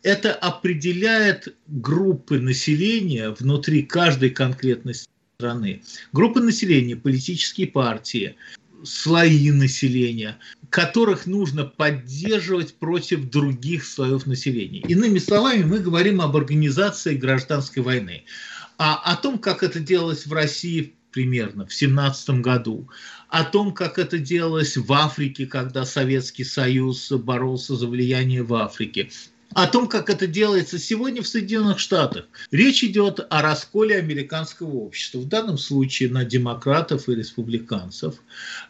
это 0.03 0.33
определяет 0.35 1.55
группы 1.67 2.39
населения 2.39 3.31
внутри 3.31 3.83
каждой 3.83 4.31
конкретной 4.31 4.95
страны. 4.95 5.83
Группы 6.13 6.41
населения, 6.41 6.97
политические 6.97 7.67
партии, 7.67 8.37
слои 8.85 9.51
населения, 9.51 10.39
которых 10.71 11.27
нужно 11.27 11.65
поддерживать 11.65 12.75
против 12.75 13.29
других 13.31 13.85
слоев 13.85 14.27
населения. 14.27 14.81
Иными 14.81 15.19
словами, 15.19 15.63
мы 15.63 15.79
говорим 15.79 16.21
об 16.21 16.37
организации 16.37 17.17
гражданской 17.17 17.83
войны. 17.83 18.25
А 18.79 18.95
о 18.95 19.17
том, 19.17 19.39
как 19.39 19.63
это 19.63 19.81
делалось 19.81 20.27
в 20.27 20.33
России 20.33 20.95
примерно 21.11 21.67
в 21.67 21.75
17 21.75 22.41
году, 22.41 22.89
о 23.29 23.45
том, 23.45 23.73
как 23.73 23.99
это 23.99 24.19
делалось 24.19 24.77
в 24.77 24.93
Африке, 24.93 25.47
когда 25.47 25.85
Советский 25.85 26.45
Союз 26.45 27.11
боролся 27.11 27.75
за 27.77 27.89
влияние 27.89 28.43
в 28.43 28.55
Африке, 28.55 29.11
о 29.55 29.67
том, 29.67 29.89
как 29.89 30.11
это 30.11 30.27
делается 30.27 30.79
сегодня 30.79 31.23
в 31.23 31.29
Соединенных 31.29 31.79
Штатах. 31.79 32.27
Речь 32.51 32.85
идет 32.85 33.27
о 33.31 33.43
расколе 33.43 33.97
американского 33.97 34.75
общества, 34.77 35.19
в 35.19 35.29
данном 35.29 35.59
случае 35.59 36.11
на 36.11 36.25
демократов 36.25 37.09
и 37.09 37.15
республиканцев, 37.15 38.17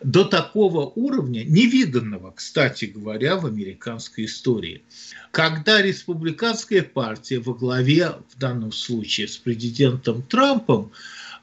до 0.02 0.24
такого 0.24 0.86
уровня, 0.94 1.44
невиданного, 1.44 2.32
кстати 2.32 2.86
говоря, 2.86 3.36
в 3.36 3.46
американской 3.46 4.26
истории. 4.26 4.82
Когда 5.30 5.82
республиканская 5.82 6.82
партия 6.82 7.40
во 7.40 7.54
главе, 7.54 8.14
в 8.34 8.38
данном 8.38 8.72
случае 8.72 9.28
с 9.28 9.36
президентом 9.36 10.22
Трампом, 10.22 10.92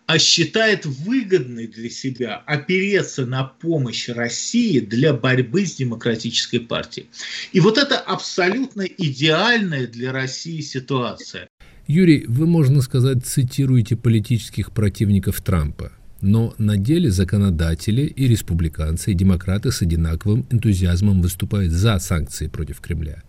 а 0.07 0.19
считает 0.19 0.85
выгодной 0.85 1.67
для 1.67 1.89
себя 1.89 2.43
опереться 2.45 3.25
на 3.25 3.43
помощь 3.43 4.09
России 4.09 4.79
для 4.79 5.13
борьбы 5.13 5.65
с 5.65 5.75
демократической 5.75 6.59
партией. 6.59 7.07
И 7.51 7.59
вот 7.59 7.77
это 7.77 7.97
абсолютно 7.97 8.83
идеальная 8.83 9.87
для 9.87 10.11
России 10.11 10.61
ситуация. 10.61 11.47
Юрий, 11.87 12.25
вы, 12.27 12.47
можно 12.47 12.81
сказать, 12.81 13.25
цитируете 13.25 13.95
политических 13.95 14.71
противников 14.71 15.41
Трампа. 15.41 15.91
Но 16.21 16.55
на 16.57 16.77
деле 16.77 17.11
законодатели 17.11 18.01
и 18.01 18.27
республиканцы, 18.27 19.11
и 19.11 19.15
демократы 19.15 19.71
с 19.71 19.81
одинаковым 19.81 20.47
энтузиазмом 20.49 21.21
выступают 21.21 21.71
за 21.71 21.99
санкции 21.99 22.47
против 22.47 22.79
Кремля. 22.79 23.21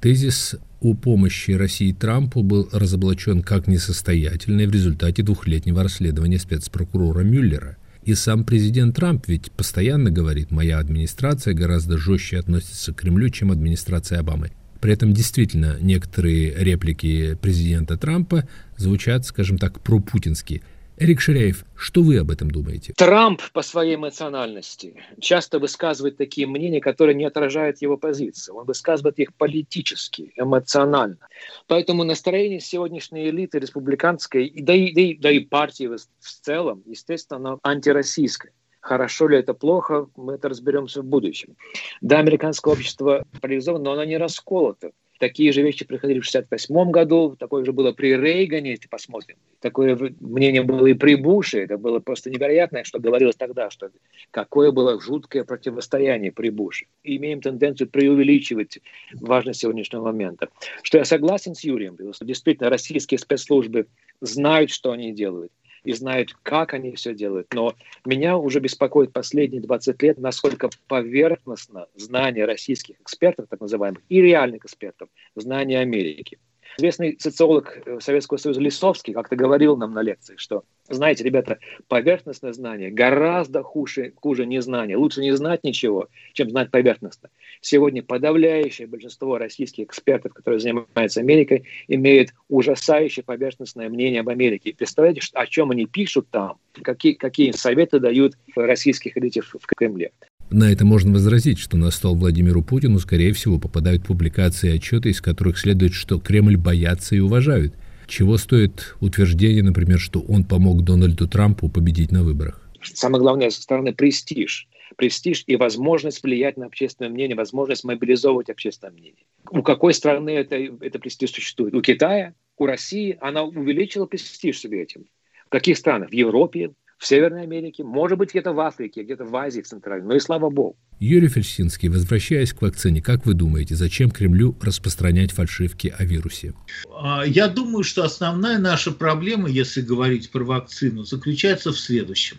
Тезис 0.00 0.56
о 0.82 0.94
помощи 0.94 1.52
России 1.52 1.92
Трампу 1.92 2.42
был 2.42 2.68
разоблачен 2.72 3.42
как 3.42 3.68
несостоятельный 3.68 4.66
в 4.66 4.72
результате 4.72 5.22
двухлетнего 5.22 5.84
расследования 5.84 6.40
спецпрокурора 6.40 7.20
Мюллера. 7.20 7.76
И 8.02 8.14
сам 8.14 8.42
президент 8.42 8.96
Трамп 8.96 9.28
ведь 9.28 9.52
постоянно 9.52 10.10
говорит, 10.10 10.50
моя 10.50 10.80
администрация 10.80 11.54
гораздо 11.54 11.98
жестче 11.98 12.40
относится 12.40 12.92
к 12.92 12.96
Кремлю, 12.96 13.30
чем 13.30 13.52
администрация 13.52 14.18
Обамы. 14.18 14.50
При 14.80 14.92
этом 14.92 15.12
действительно 15.12 15.76
некоторые 15.80 16.52
реплики 16.56 17.38
президента 17.40 17.96
Трампа 17.96 18.48
звучат, 18.76 19.24
скажем 19.24 19.58
так, 19.58 19.80
пропутински. 19.80 20.62
Эрик 20.98 21.20
Ширяев, 21.20 21.64
что 21.74 22.02
вы 22.02 22.18
об 22.18 22.30
этом 22.30 22.50
думаете? 22.50 22.92
Трамп 22.96 23.40
по 23.52 23.62
своей 23.62 23.96
эмоциональности 23.96 24.96
часто 25.20 25.58
высказывает 25.58 26.16
такие 26.16 26.46
мнения, 26.46 26.80
которые 26.80 27.14
не 27.14 27.24
отражают 27.24 27.80
его 27.80 27.96
позицию. 27.96 28.56
Он 28.56 28.66
высказывает 28.66 29.18
их 29.18 29.34
политически, 29.34 30.32
эмоционально. 30.36 31.28
Поэтому 31.66 32.04
настроение 32.04 32.60
сегодняшней 32.60 33.30
элиты 33.30 33.58
республиканской, 33.58 34.52
да 34.54 34.74
и, 34.74 34.92
да 34.92 35.00
и, 35.00 35.16
да 35.16 35.30
и 35.30 35.40
партии 35.40 35.86
в 35.86 36.30
целом, 36.42 36.82
естественно, 36.86 37.38
оно 37.38 37.60
антироссийское. 37.62 38.52
Хорошо 38.80 39.28
ли 39.28 39.38
это 39.38 39.54
плохо, 39.54 40.08
мы 40.16 40.34
это 40.34 40.48
разберемся 40.48 41.02
в 41.02 41.04
будущем. 41.04 41.56
Да, 42.00 42.18
американское 42.18 42.74
общество 42.74 43.24
поляризовано, 43.40 43.84
но 43.84 43.92
оно 43.92 44.04
не 44.04 44.18
расколото. 44.18 44.90
Такие 45.22 45.52
же 45.52 45.62
вещи 45.62 45.84
приходили 45.84 46.18
в 46.18 46.26
1968 46.26 46.90
году, 46.90 47.36
такое 47.38 47.64
же 47.64 47.72
было 47.72 47.92
при 47.92 48.16
Рейгане, 48.16 48.72
если 48.72 48.88
посмотрим. 48.88 49.36
Такое 49.60 49.96
мнение 50.18 50.64
было 50.64 50.84
и 50.88 50.94
при 50.94 51.14
Буше, 51.14 51.60
это 51.60 51.78
было 51.78 52.00
просто 52.00 52.28
невероятно, 52.28 52.82
что 52.82 52.98
говорилось 52.98 53.36
тогда, 53.36 53.70
что 53.70 53.90
какое 54.32 54.72
было 54.72 55.00
жуткое 55.00 55.44
противостояние 55.44 56.32
при 56.32 56.48
Буше. 56.50 56.86
И 57.04 57.18
имеем 57.18 57.40
тенденцию 57.40 57.88
преувеличивать 57.88 58.80
важность 59.14 59.60
сегодняшнего 59.60 60.02
момента. 60.02 60.48
Что 60.82 60.98
я 60.98 61.04
согласен 61.04 61.54
с 61.54 61.62
Юрием, 61.62 61.96
что 62.12 62.24
действительно 62.24 62.68
российские 62.68 63.18
спецслужбы 63.18 63.86
знают, 64.20 64.70
что 64.70 64.90
они 64.90 65.12
делают 65.12 65.52
и 65.84 65.92
знают, 65.92 66.34
как 66.42 66.74
они 66.74 66.94
все 66.94 67.14
делают. 67.14 67.48
Но 67.52 67.74
меня 68.04 68.36
уже 68.36 68.60
беспокоит 68.60 69.12
последние 69.12 69.62
20 69.62 70.02
лет, 70.02 70.18
насколько 70.18 70.70
поверхностно 70.88 71.86
знание 71.94 72.44
российских 72.44 73.00
экспертов, 73.00 73.46
так 73.48 73.60
называемых, 73.60 74.02
и 74.08 74.20
реальных 74.20 74.64
экспертов, 74.64 75.08
знание 75.34 75.80
Америки. 75.80 76.38
Известный 76.78 77.16
социолог 77.18 77.78
э, 77.84 77.98
Советского 78.00 78.38
Союза 78.38 78.60
Лисовский 78.60 79.12
как-то 79.12 79.36
говорил 79.36 79.76
нам 79.76 79.92
на 79.92 80.02
лекции, 80.02 80.36
что, 80.36 80.64
знаете, 80.88 81.24
ребята, 81.24 81.58
поверхностное 81.88 82.52
знание 82.52 82.90
гораздо 82.90 83.62
хуже, 83.62 84.12
хуже 84.16 84.46
незнания. 84.46 84.96
Лучше 84.96 85.20
не 85.20 85.32
знать 85.32 85.64
ничего, 85.64 86.08
чем 86.32 86.50
знать 86.50 86.70
поверхностно. 86.70 87.28
Сегодня 87.60 88.02
подавляющее 88.02 88.86
большинство 88.86 89.38
российских 89.38 89.84
экспертов, 89.84 90.32
которые 90.32 90.60
занимаются 90.60 91.20
Америкой, 91.20 91.64
имеют 91.88 92.30
ужасающее 92.48 93.24
поверхностное 93.24 93.88
мнение 93.88 94.20
об 94.20 94.28
Америке. 94.28 94.74
Представляете, 94.76 95.20
о 95.34 95.46
чем 95.46 95.70
они 95.70 95.86
пишут 95.86 96.28
там, 96.30 96.58
какие, 96.82 97.12
какие 97.12 97.52
советы 97.52 98.00
дают 98.00 98.34
российских 98.56 99.16
элите 99.16 99.42
в 99.42 99.66
Кремле. 99.66 100.12
На 100.52 100.70
это 100.70 100.84
можно 100.84 101.12
возразить, 101.12 101.58
что 101.58 101.78
на 101.78 101.90
стол 101.90 102.14
Владимиру 102.14 102.62
Путину, 102.62 102.98
скорее 102.98 103.32
всего, 103.32 103.58
попадают 103.58 104.04
публикации 104.04 104.70
и 104.70 104.76
отчеты, 104.76 105.08
из 105.08 105.22
которых 105.22 105.58
следует, 105.58 105.94
что 105.94 106.20
Кремль 106.20 106.58
боятся 106.58 107.16
и 107.16 107.20
уважают. 107.20 107.74
Чего 108.06 108.36
стоит 108.36 108.94
утверждение, 109.00 109.62
например, 109.62 109.98
что 109.98 110.20
он 110.20 110.44
помог 110.44 110.84
Дональду 110.84 111.26
Трампу 111.26 111.70
победить 111.70 112.12
на 112.12 112.22
выборах? 112.22 112.60
Самое 112.82 113.22
главное 113.22 113.48
со 113.48 113.62
стороны 113.62 113.94
престиж. 113.94 114.68
Престиж 114.96 115.44
и 115.46 115.56
возможность 115.56 116.22
влиять 116.22 116.58
на 116.58 116.66
общественное 116.66 117.10
мнение, 117.10 117.34
возможность 117.34 117.84
мобилизовывать 117.84 118.50
общественное 118.50 118.92
мнение. 118.92 119.24
У 119.50 119.62
какой 119.62 119.94
страны 119.94 120.30
это, 120.30 120.56
это 120.56 120.98
престиж 120.98 121.32
существует? 121.32 121.74
У 121.74 121.80
Китая? 121.80 122.34
У 122.58 122.66
России? 122.66 123.16
Она 123.22 123.44
увеличила 123.44 124.04
престиж 124.04 124.58
себе 124.58 124.82
этим. 124.82 125.06
В 125.46 125.48
каких 125.48 125.78
странах? 125.78 126.10
В 126.10 126.12
Европе, 126.12 126.72
в 127.02 127.06
Северной 127.08 127.42
Америке, 127.42 127.82
может 127.82 128.16
быть, 128.16 128.30
где-то 128.30 128.52
в 128.52 128.60
Африке, 128.60 129.02
где-то 129.02 129.24
в 129.24 129.34
Азии 129.34 129.60
в 129.60 129.66
Центральной, 129.66 130.06
но 130.06 130.14
и 130.14 130.20
слава 130.20 130.50
богу. 130.50 130.76
Юрий 131.02 131.26
Фельштинский, 131.26 131.88
возвращаясь 131.88 132.52
к 132.52 132.62
вакцине, 132.62 133.02
как 133.02 133.26
вы 133.26 133.34
думаете, 133.34 133.74
зачем 133.74 134.08
Кремлю 134.08 134.56
распространять 134.60 135.32
фальшивки 135.32 135.92
о 135.98 136.04
вирусе? 136.04 136.54
А, 136.96 137.24
я 137.24 137.48
думаю, 137.48 137.82
что 137.82 138.04
основная 138.04 138.58
наша 138.58 138.92
проблема, 138.92 139.48
если 139.48 139.80
говорить 139.80 140.30
про 140.30 140.44
вакцину, 140.44 141.02
заключается 141.02 141.72
в 141.72 141.78
следующем. 141.80 142.36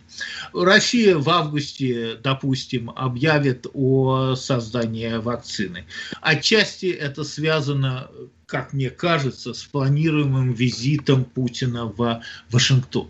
Россия 0.54 1.17
в 1.17 1.30
августе, 1.30 2.15
допустим, 2.23 2.89
объявит 2.91 3.67
о 3.73 4.36
создании 4.36 5.17
вакцины. 5.17 5.84
Отчасти 6.21 6.86
это 6.86 7.26
связано 7.26 8.08
как 8.45 8.71
мне 8.71 8.91
кажется, 8.91 9.56
с 9.56 9.63
планируемым 9.63 10.54
визитом 10.54 11.26
Путина 11.26 11.86
в 11.86 12.21
Вашингтон 12.52 13.10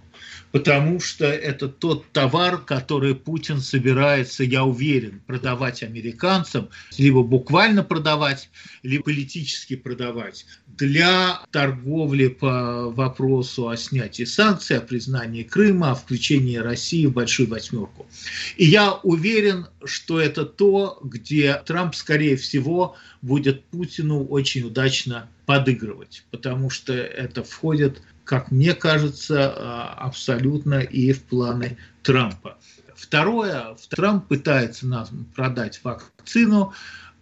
потому 0.54 1.00
что 1.00 1.26
это 1.26 1.68
тот 1.68 2.06
товар, 2.12 2.60
который 2.60 3.16
Путин 3.16 3.60
собирается, 3.60 4.44
я 4.44 4.63
уверен, 4.63 5.20
продавать 5.43 5.84
американцам, 5.84 6.69
либо 6.97 7.21
буквально 7.21 7.84
продавать, 7.84 8.49
либо 8.82 9.03
политически 9.03 9.75
продавать 9.75 10.45
для 10.77 11.41
торговли 11.51 12.27
по 12.27 12.89
вопросу 12.89 13.67
о 13.67 13.75
снятии 13.75 14.23
санкций, 14.23 14.77
о 14.77 14.82
признании 14.82 15.43
Крыма, 15.43 15.91
о 15.91 15.95
включении 15.95 16.56
России 16.56 17.06
в 17.06 17.12
Большую 17.12 17.49
Восьмерку. 17.49 18.08
И 18.56 18.65
я 18.65 18.93
уверен, 18.93 19.67
что 19.84 20.19
это 20.21 20.45
то, 20.45 20.99
где 21.03 21.62
Трамп, 21.65 21.93
скорее 21.93 22.38
всего, 22.38 22.95
будет 23.21 23.65
Путину 23.65 24.23
очень 24.23 24.63
удачно 24.63 25.27
подыгрывать, 25.45 26.23
потому 26.32 26.69
что 26.69 26.93
это 26.93 27.43
входит 27.43 28.01
как 28.25 28.51
мне 28.51 28.73
кажется, 28.73 29.53
а, 29.53 29.95
абсолютно 29.99 30.79
и 30.79 31.12
в 31.12 31.23
планы 31.23 31.77
Трампа. 32.03 32.58
Второе, 32.95 33.75
Трамп 33.89 34.27
пытается 34.27 34.88
нам 34.88 35.08
продать 35.36 35.79
вакцину 35.84 36.73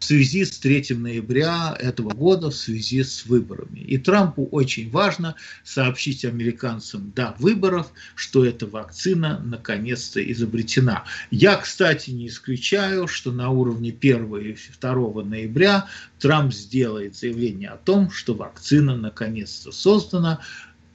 в 0.01 0.03
связи 0.03 0.45
с 0.45 0.57
3 0.57 0.95
ноября 0.95 1.77
этого 1.79 2.09
года, 2.09 2.49
в 2.49 2.55
связи 2.55 3.03
с 3.03 3.27
выборами. 3.27 3.79
И 3.79 3.99
Трампу 3.99 4.47
очень 4.51 4.89
важно 4.89 5.35
сообщить 5.63 6.25
американцам 6.25 7.11
до 7.15 7.35
выборов, 7.37 7.91
что 8.15 8.43
эта 8.43 8.65
вакцина 8.65 9.39
наконец-то 9.45 10.19
изобретена. 10.31 11.05
Я, 11.29 11.55
кстати, 11.57 12.09
не 12.09 12.27
исключаю, 12.27 13.07
что 13.07 13.31
на 13.31 13.51
уровне 13.51 13.91
1 13.91 14.35
и 14.37 14.57
2 14.81 15.23
ноября 15.23 15.87
Трамп 16.17 16.51
сделает 16.51 17.15
заявление 17.15 17.69
о 17.69 17.77
том, 17.77 18.09
что 18.09 18.33
вакцина 18.33 18.97
наконец-то 18.97 19.71
создана, 19.71 20.39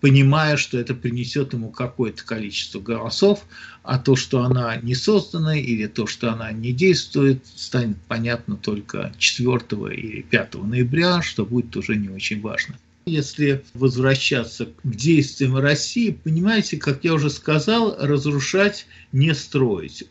понимая, 0.01 0.57
что 0.57 0.79
это 0.79 0.95
принесет 0.95 1.53
ему 1.53 1.71
какое-то 1.71 2.25
количество 2.25 2.81
голосов, 2.81 3.45
а 3.83 3.99
то, 3.99 4.17
что 4.17 4.43
она 4.43 4.77
не 4.77 4.95
создана 4.95 5.57
или 5.57 5.87
то, 5.87 6.07
что 6.07 6.33
она 6.33 6.53
не 6.53 6.73
действует, 6.73 7.45
станет 7.55 7.97
понятно 8.09 8.57
только 8.57 9.13
4 9.19 9.61
или 9.95 10.23
5 10.23 10.55
ноября, 10.65 11.23
что 11.23 11.47
будет 11.47 11.77
уже 11.77 11.97
не 11.97 12.09
очень 12.09 12.41
важно. 12.41 12.77
Если 13.07 13.63
возвращаться 13.75 14.67
к 14.67 14.73
действиям 14.85 15.57
России, 15.57 16.11
понимаете, 16.11 16.77
как 16.77 17.05
я 17.05 17.15
уже 17.15 17.31
сказал, 17.31 17.97
разрушать, 18.01 18.87
не 19.13 19.33
строить. 19.33 20.05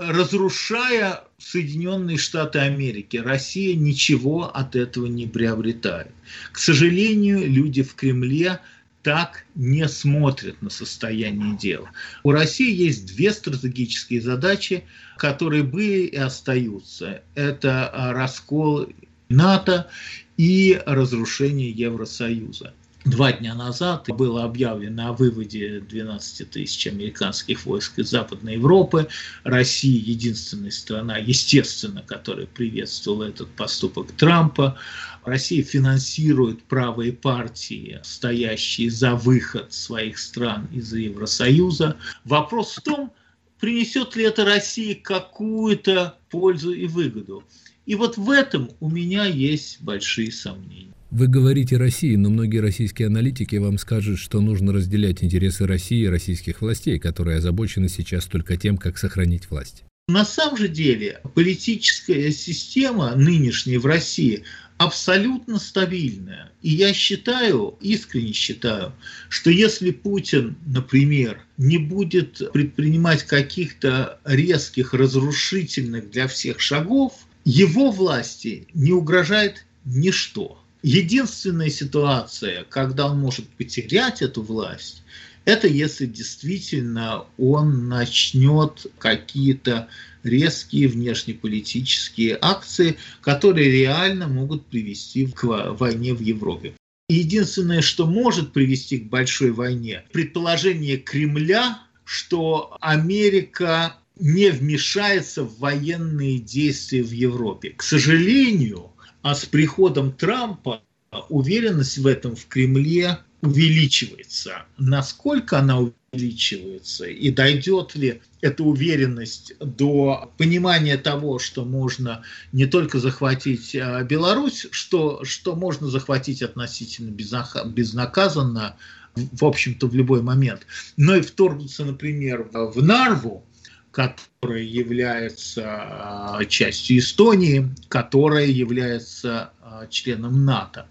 разрушая 0.00 1.22
Соединенные 1.38 2.16
Штаты 2.16 2.58
Америки, 2.58 3.18
Россия 3.18 3.76
ничего 3.76 4.44
от 4.44 4.74
этого 4.74 5.06
не 5.06 5.26
приобретает. 5.26 6.10
К 6.52 6.58
сожалению, 6.58 7.48
люди 7.48 7.82
в 7.82 7.94
Кремле 7.94 8.60
так 9.02 9.44
не 9.54 9.88
смотрят 9.88 10.60
на 10.62 10.70
состояние 10.70 11.56
дела. 11.56 11.90
У 12.22 12.32
России 12.32 12.72
есть 12.72 13.06
две 13.06 13.32
стратегические 13.32 14.20
задачи, 14.20 14.84
которые 15.16 15.62
были 15.62 16.06
и 16.06 16.16
остаются. 16.16 17.22
Это 17.34 17.88
а, 17.88 18.12
раскол 18.12 18.88
НАТО 19.28 19.88
и 20.36 20.80
разрушение 20.84 21.70
Евросоюза. 21.70 22.74
Два 23.06 23.32
дня 23.32 23.54
назад 23.54 24.08
было 24.08 24.44
объявлено 24.44 25.08
о 25.08 25.12
выводе 25.14 25.80
12 25.80 26.50
тысяч 26.50 26.86
американских 26.86 27.64
войск 27.64 27.98
из 27.98 28.10
Западной 28.10 28.54
Европы. 28.54 29.08
Россия 29.42 29.98
единственная 29.98 30.70
страна, 30.70 31.16
естественно, 31.16 32.02
которая 32.02 32.46
приветствовала 32.46 33.24
этот 33.24 33.48
поступок 33.52 34.12
Трампа. 34.12 34.78
Россия 35.24 35.62
финансирует 35.62 36.62
правые 36.64 37.14
партии, 37.14 37.98
стоящие 38.02 38.90
за 38.90 39.14
выход 39.14 39.72
своих 39.72 40.18
стран 40.18 40.68
из 40.70 40.92
Евросоюза. 40.92 41.96
Вопрос 42.24 42.76
в 42.76 42.82
том, 42.82 43.14
принесет 43.60 44.14
ли 44.14 44.24
это 44.24 44.44
России 44.44 44.92
какую-то 44.92 46.18
пользу 46.28 46.72
и 46.72 46.86
выгоду. 46.86 47.44
И 47.86 47.94
вот 47.94 48.18
в 48.18 48.30
этом 48.30 48.70
у 48.80 48.90
меня 48.90 49.24
есть 49.24 49.80
большие 49.80 50.30
сомнения. 50.30 50.89
Вы 51.10 51.26
говорите 51.26 51.76
России, 51.76 52.14
но 52.14 52.30
многие 52.30 52.58
российские 52.58 53.06
аналитики 53.06 53.56
вам 53.56 53.78
скажут, 53.78 54.20
что 54.20 54.40
нужно 54.40 54.72
разделять 54.72 55.24
интересы 55.24 55.66
России 55.66 56.04
и 56.04 56.08
российских 56.08 56.60
властей, 56.60 57.00
которые 57.00 57.38
озабочены 57.38 57.88
сейчас 57.88 58.26
только 58.26 58.56
тем, 58.56 58.76
как 58.76 58.96
сохранить 58.96 59.50
власть. 59.50 59.82
На 60.06 60.24
самом 60.24 60.56
же 60.56 60.68
деле 60.68 61.20
политическая 61.34 62.30
система 62.30 63.16
нынешняя 63.16 63.80
в 63.80 63.86
России 63.86 64.44
абсолютно 64.78 65.58
стабильная. 65.58 66.52
И 66.62 66.70
я 66.70 66.94
считаю, 66.94 67.76
искренне 67.80 68.32
считаю, 68.32 68.92
что 69.28 69.50
если 69.50 69.90
Путин, 69.90 70.54
например, 70.64 71.40
не 71.58 71.78
будет 71.78 72.40
предпринимать 72.52 73.24
каких-то 73.24 74.20
резких, 74.24 74.94
разрушительных 74.94 76.08
для 76.10 76.28
всех 76.28 76.60
шагов, 76.60 77.14
его 77.44 77.90
власти 77.90 78.68
не 78.74 78.92
угрожает 78.92 79.66
ничто. 79.84 80.60
Единственная 80.82 81.70
ситуация, 81.70 82.64
когда 82.64 83.10
он 83.10 83.18
может 83.18 83.46
потерять 83.48 84.22
эту 84.22 84.42
власть, 84.42 85.02
это 85.44 85.66
если 85.66 86.06
действительно 86.06 87.24
он 87.38 87.88
начнет 87.88 88.86
какие-то 88.98 89.88
резкие 90.22 90.88
внешнеполитические 90.88 92.38
акции, 92.40 92.96
которые 93.20 93.70
реально 93.70 94.28
могут 94.28 94.66
привести 94.66 95.26
к 95.26 95.44
войне 95.44 96.14
в 96.14 96.20
Европе. 96.20 96.74
Единственное, 97.08 97.80
что 97.80 98.06
может 98.06 98.52
привести 98.52 98.98
к 98.98 99.08
большой 99.08 99.50
войне, 99.50 100.04
предположение 100.12 100.96
Кремля, 100.96 101.80
что 102.04 102.76
Америка 102.80 103.96
не 104.20 104.50
вмешается 104.50 105.42
в 105.42 105.58
военные 105.58 106.38
действия 106.38 107.02
в 107.02 107.10
Европе. 107.10 107.70
К 107.70 107.82
сожалению, 107.82 108.89
а 109.22 109.34
с 109.34 109.44
приходом 109.44 110.12
Трампа 110.12 110.82
уверенность 111.28 111.98
в 111.98 112.06
этом 112.06 112.36
в 112.36 112.46
Кремле 112.46 113.18
увеличивается. 113.42 114.64
Насколько 114.78 115.58
она 115.58 115.90
увеличивается 116.12 117.06
и 117.06 117.30
дойдет 117.30 117.94
ли 117.94 118.20
эта 118.40 118.62
уверенность 118.62 119.54
до 119.60 120.32
понимания 120.36 120.96
того, 120.96 121.38
что 121.38 121.64
можно 121.64 122.22
не 122.52 122.66
только 122.66 122.98
захватить 122.98 123.74
а, 123.76 124.02
Беларусь, 124.02 124.66
что, 124.70 125.24
что 125.24 125.54
можно 125.54 125.88
захватить 125.88 126.42
относительно 126.42 127.10
безнаказанно, 127.10 128.76
в 129.14 129.44
общем-то, 129.44 129.86
в 129.86 129.94
любой 129.94 130.22
момент, 130.22 130.66
но 130.96 131.16
и 131.16 131.20
вторгнуться, 131.20 131.84
например, 131.84 132.48
в 132.52 132.82
Нарву, 132.82 133.44
которая 133.90 134.62
является 134.62 135.64
а, 135.66 136.44
частью 136.44 136.98
Эстонии, 136.98 137.68
которая 137.88 138.46
является 138.46 139.50
а, 139.62 139.86
членом 139.88 140.44
НАТО. 140.44 140.86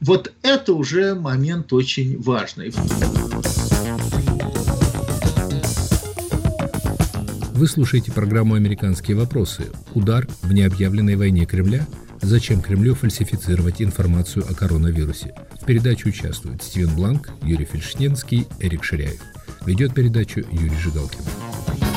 Вот 0.00 0.32
это 0.42 0.74
уже 0.74 1.14
момент 1.14 1.72
очень 1.72 2.20
важный. 2.20 2.72
Вы 7.58 7.66
слушаете 7.66 8.12
программу 8.12 8.54
«Американские 8.54 9.16
вопросы». 9.16 9.72
Удар 9.94 10.28
в 10.42 10.52
необъявленной 10.52 11.16
войне 11.16 11.44
Кремля. 11.44 11.88
Зачем 12.22 12.62
Кремлю 12.62 12.94
фальсифицировать 12.94 13.82
информацию 13.82 14.46
о 14.48 14.54
коронавирусе? 14.54 15.34
В 15.60 15.64
передаче 15.64 16.08
участвуют 16.08 16.62
Стивен 16.62 16.94
Бланк, 16.94 17.30
Юрий 17.42 17.64
Фельдшненский, 17.64 18.46
Эрик 18.60 18.84
Ширяев. 18.84 19.20
Ведет 19.66 19.92
передачу 19.92 20.44
Юрий 20.52 20.78
Жигалкин. 20.78 21.87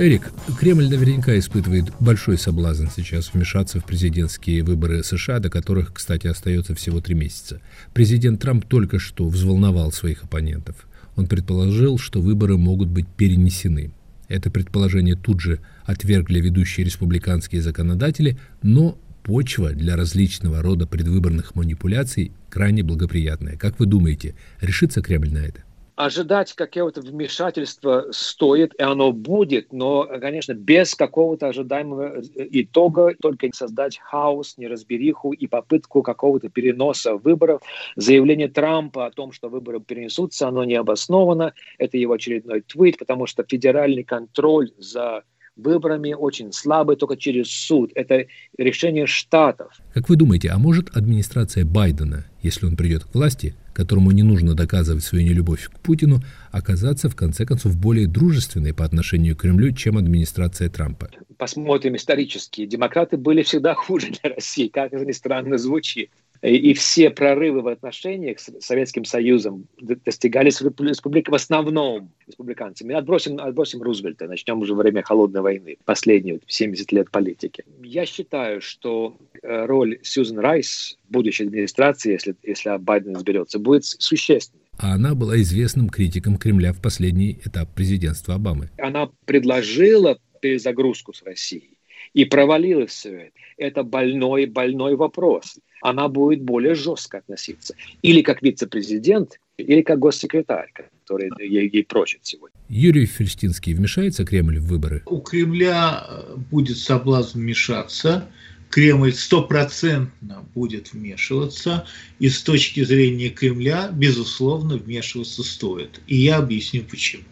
Эрик, 0.00 0.32
Кремль 0.58 0.88
наверняка 0.88 1.38
испытывает 1.38 1.92
большой 2.00 2.38
соблазн 2.38 2.86
сейчас 2.86 3.34
вмешаться 3.34 3.80
в 3.80 3.84
президентские 3.84 4.62
выборы 4.62 5.04
США, 5.04 5.40
до 5.40 5.50
которых, 5.50 5.92
кстати, 5.92 6.26
остается 6.26 6.74
всего 6.74 7.02
три 7.02 7.14
месяца. 7.14 7.60
Президент 7.92 8.40
Трамп 8.40 8.64
только 8.64 8.98
что 8.98 9.28
взволновал 9.28 9.92
своих 9.92 10.24
оппонентов. 10.24 10.88
Он 11.16 11.26
предположил, 11.26 11.98
что 11.98 12.22
выборы 12.22 12.56
могут 12.56 12.88
быть 12.88 13.08
перенесены. 13.08 13.92
Это 14.28 14.50
предположение 14.50 15.16
тут 15.16 15.42
же 15.42 15.60
отвергли 15.84 16.40
ведущие 16.40 16.86
республиканские 16.86 17.60
законодатели, 17.60 18.38
но 18.62 18.96
почва 19.22 19.72
для 19.72 19.96
различного 19.96 20.62
рода 20.62 20.86
предвыборных 20.86 21.54
манипуляций 21.54 22.32
крайне 22.48 22.82
благоприятная. 22.82 23.58
Как 23.58 23.78
вы 23.78 23.84
думаете, 23.84 24.34
решится 24.62 25.02
Кремль 25.02 25.30
на 25.30 25.40
это? 25.40 25.60
Ожидать 26.04 26.54
какого-то 26.54 27.02
вмешательства 27.02 28.06
стоит, 28.10 28.74
и 28.78 28.82
оно 28.82 29.12
будет, 29.12 29.72
но, 29.72 30.06
конечно, 30.06 30.54
без 30.54 30.94
какого-то 30.94 31.48
ожидаемого 31.48 32.22
итога, 32.34 33.14
только 33.20 33.50
создать 33.52 33.98
хаос, 33.98 34.56
неразбериху 34.56 35.32
и 35.32 35.46
попытку 35.46 36.02
какого-то 36.02 36.48
переноса 36.48 37.16
выборов. 37.16 37.60
Заявление 37.96 38.48
Трампа 38.48 39.06
о 39.06 39.10
том, 39.10 39.32
что 39.32 39.48
выборы 39.48 39.80
перенесутся, 39.80 40.48
оно 40.48 40.64
не 40.64 40.74
обосновано. 40.74 41.52
Это 41.76 41.98
его 41.98 42.14
очередной 42.14 42.62
твит, 42.62 42.98
потому 42.98 43.26
что 43.26 43.44
федеральный 43.46 44.04
контроль 44.04 44.72
за 44.78 45.24
выборами 45.60 46.12
очень 46.12 46.52
слабый 46.52 46.96
только 46.96 47.16
через 47.16 47.50
суд. 47.50 47.92
Это 47.94 48.26
решение 48.58 49.06
штатов. 49.06 49.72
Как 49.94 50.08
вы 50.08 50.16
думаете, 50.16 50.48
а 50.50 50.58
может 50.58 50.96
администрация 50.96 51.64
Байдена, 51.64 52.26
если 52.42 52.66
он 52.66 52.76
придет 52.76 53.04
к 53.04 53.14
власти, 53.14 53.54
которому 53.72 54.10
не 54.10 54.22
нужно 54.22 54.54
доказывать 54.54 55.04
свою 55.04 55.24
нелюбовь 55.24 55.68
к 55.68 55.78
Путину, 55.80 56.20
оказаться 56.50 57.08
в 57.08 57.16
конце 57.16 57.46
концов 57.46 57.76
более 57.76 58.06
дружественной 58.06 58.74
по 58.74 58.84
отношению 58.84 59.36
к 59.36 59.40
Кремлю, 59.40 59.72
чем 59.72 59.96
администрация 59.96 60.68
Трампа? 60.68 61.10
Посмотрим 61.36 61.96
исторически. 61.96 62.66
Демократы 62.66 63.16
были 63.16 63.42
всегда 63.42 63.74
хуже 63.74 64.08
для 64.10 64.34
России, 64.34 64.68
как 64.68 64.92
это 64.92 65.04
ни 65.04 65.12
странно 65.12 65.56
звучит. 65.58 66.10
И 66.42 66.72
все 66.72 67.10
прорывы 67.10 67.60
в 67.60 67.68
отношениях 67.68 68.40
с 68.40 68.50
Советским 68.60 69.04
Союзом 69.04 69.66
достигались 69.78 70.60
республикой 70.60 71.30
в 71.30 71.34
основном 71.34 72.10
республиканцами. 72.26 72.94
Отбросим, 72.94 73.38
отбросим 73.38 73.82
Рузвельта, 73.82 74.26
начнем 74.26 74.58
уже 74.60 74.74
время 74.74 75.02
Холодной 75.02 75.42
войны, 75.42 75.76
последние 75.84 76.40
70 76.46 76.92
лет 76.92 77.10
политики. 77.10 77.64
Я 77.82 78.06
считаю, 78.06 78.62
что 78.62 79.18
э, 79.42 79.66
роль 79.66 79.98
Сьюзен 80.02 80.38
Райс 80.38 80.96
в 81.08 81.12
будущей 81.12 81.44
администрации, 81.44 82.12
если, 82.12 82.34
если 82.42 82.78
Байден 82.78 83.16
изберется, 83.16 83.58
будет 83.58 83.84
существенной. 83.84 84.64
А 84.78 84.94
она 84.94 85.14
была 85.14 85.38
известным 85.42 85.90
критиком 85.90 86.38
Кремля 86.38 86.72
в 86.72 86.80
последний 86.80 87.38
этап 87.44 87.74
президентства 87.74 88.36
Обамы. 88.36 88.70
Она 88.78 89.10
предложила 89.26 90.18
перезагрузку 90.40 91.12
с 91.12 91.22
Россией 91.22 91.79
и 92.14 92.24
провалилось 92.24 92.90
все 92.90 93.10
это. 93.10 93.32
Это 93.56 93.82
больной, 93.82 94.46
больной 94.46 94.96
вопрос. 94.96 95.58
Она 95.82 96.08
будет 96.08 96.42
более 96.42 96.74
жестко 96.74 97.18
относиться. 97.18 97.74
Или 98.02 98.22
как 98.22 98.42
вице-президент, 98.42 99.38
или 99.56 99.82
как 99.82 99.98
госсекретарь, 99.98 100.72
который 100.74 101.30
ей, 101.40 101.68
ей 101.70 101.84
прочит 101.84 102.20
сегодня. 102.22 102.56
Юрий 102.68 103.06
Фельштинский 103.06 103.74
вмешается 103.74 104.24
Кремль 104.24 104.58
в 104.58 104.66
выборы? 104.66 105.02
У 105.06 105.20
Кремля 105.20 106.06
э, 106.08 106.36
будет 106.50 106.78
соблазн 106.78 107.38
вмешаться. 107.38 108.28
Кремль 108.70 109.12
стопроцентно 109.12 110.44
будет 110.54 110.92
вмешиваться, 110.92 111.86
и 112.20 112.28
с 112.28 112.40
точки 112.40 112.84
зрения 112.84 113.28
Кремля, 113.28 113.90
безусловно, 113.92 114.76
вмешиваться 114.76 115.42
стоит. 115.42 116.00
И 116.06 116.16
я 116.16 116.36
объясню 116.36 116.84
почему. 116.88 117.24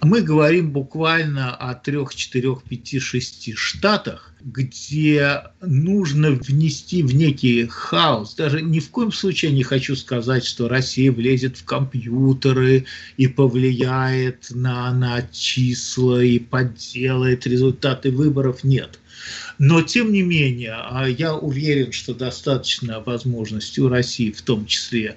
Мы 0.00 0.22
говорим 0.22 0.70
буквально 0.70 1.54
о 1.54 1.74
трех, 1.74 2.14
четырех, 2.14 2.62
пяти, 2.62 3.00
шести 3.00 3.54
штатах, 3.54 4.32
где 4.40 5.42
нужно 5.60 6.30
внести 6.30 7.02
в 7.02 7.14
некий 7.14 7.66
хаос. 7.66 8.34
Даже 8.36 8.62
ни 8.62 8.78
в 8.78 8.90
коем 8.90 9.10
случае 9.10 9.50
не 9.52 9.64
хочу 9.64 9.96
сказать, 9.96 10.44
что 10.44 10.68
Россия 10.68 11.10
влезет 11.10 11.56
в 11.56 11.64
компьютеры 11.64 12.86
и 13.16 13.26
повлияет 13.26 14.46
на, 14.50 14.92
на 14.92 15.22
числа 15.32 16.22
и 16.22 16.38
подделает 16.38 17.46
результаты 17.46 18.12
выборов. 18.12 18.62
Нет. 18.62 19.00
Но, 19.58 19.82
тем 19.82 20.12
не 20.12 20.22
менее, 20.22 20.76
а 20.76 21.08
я 21.08 21.34
уверен, 21.34 21.90
что 21.90 22.14
достаточно 22.14 23.00
возможностей 23.00 23.80
у 23.80 23.88
России 23.88 24.30
в 24.30 24.42
том 24.42 24.66
числе 24.66 25.16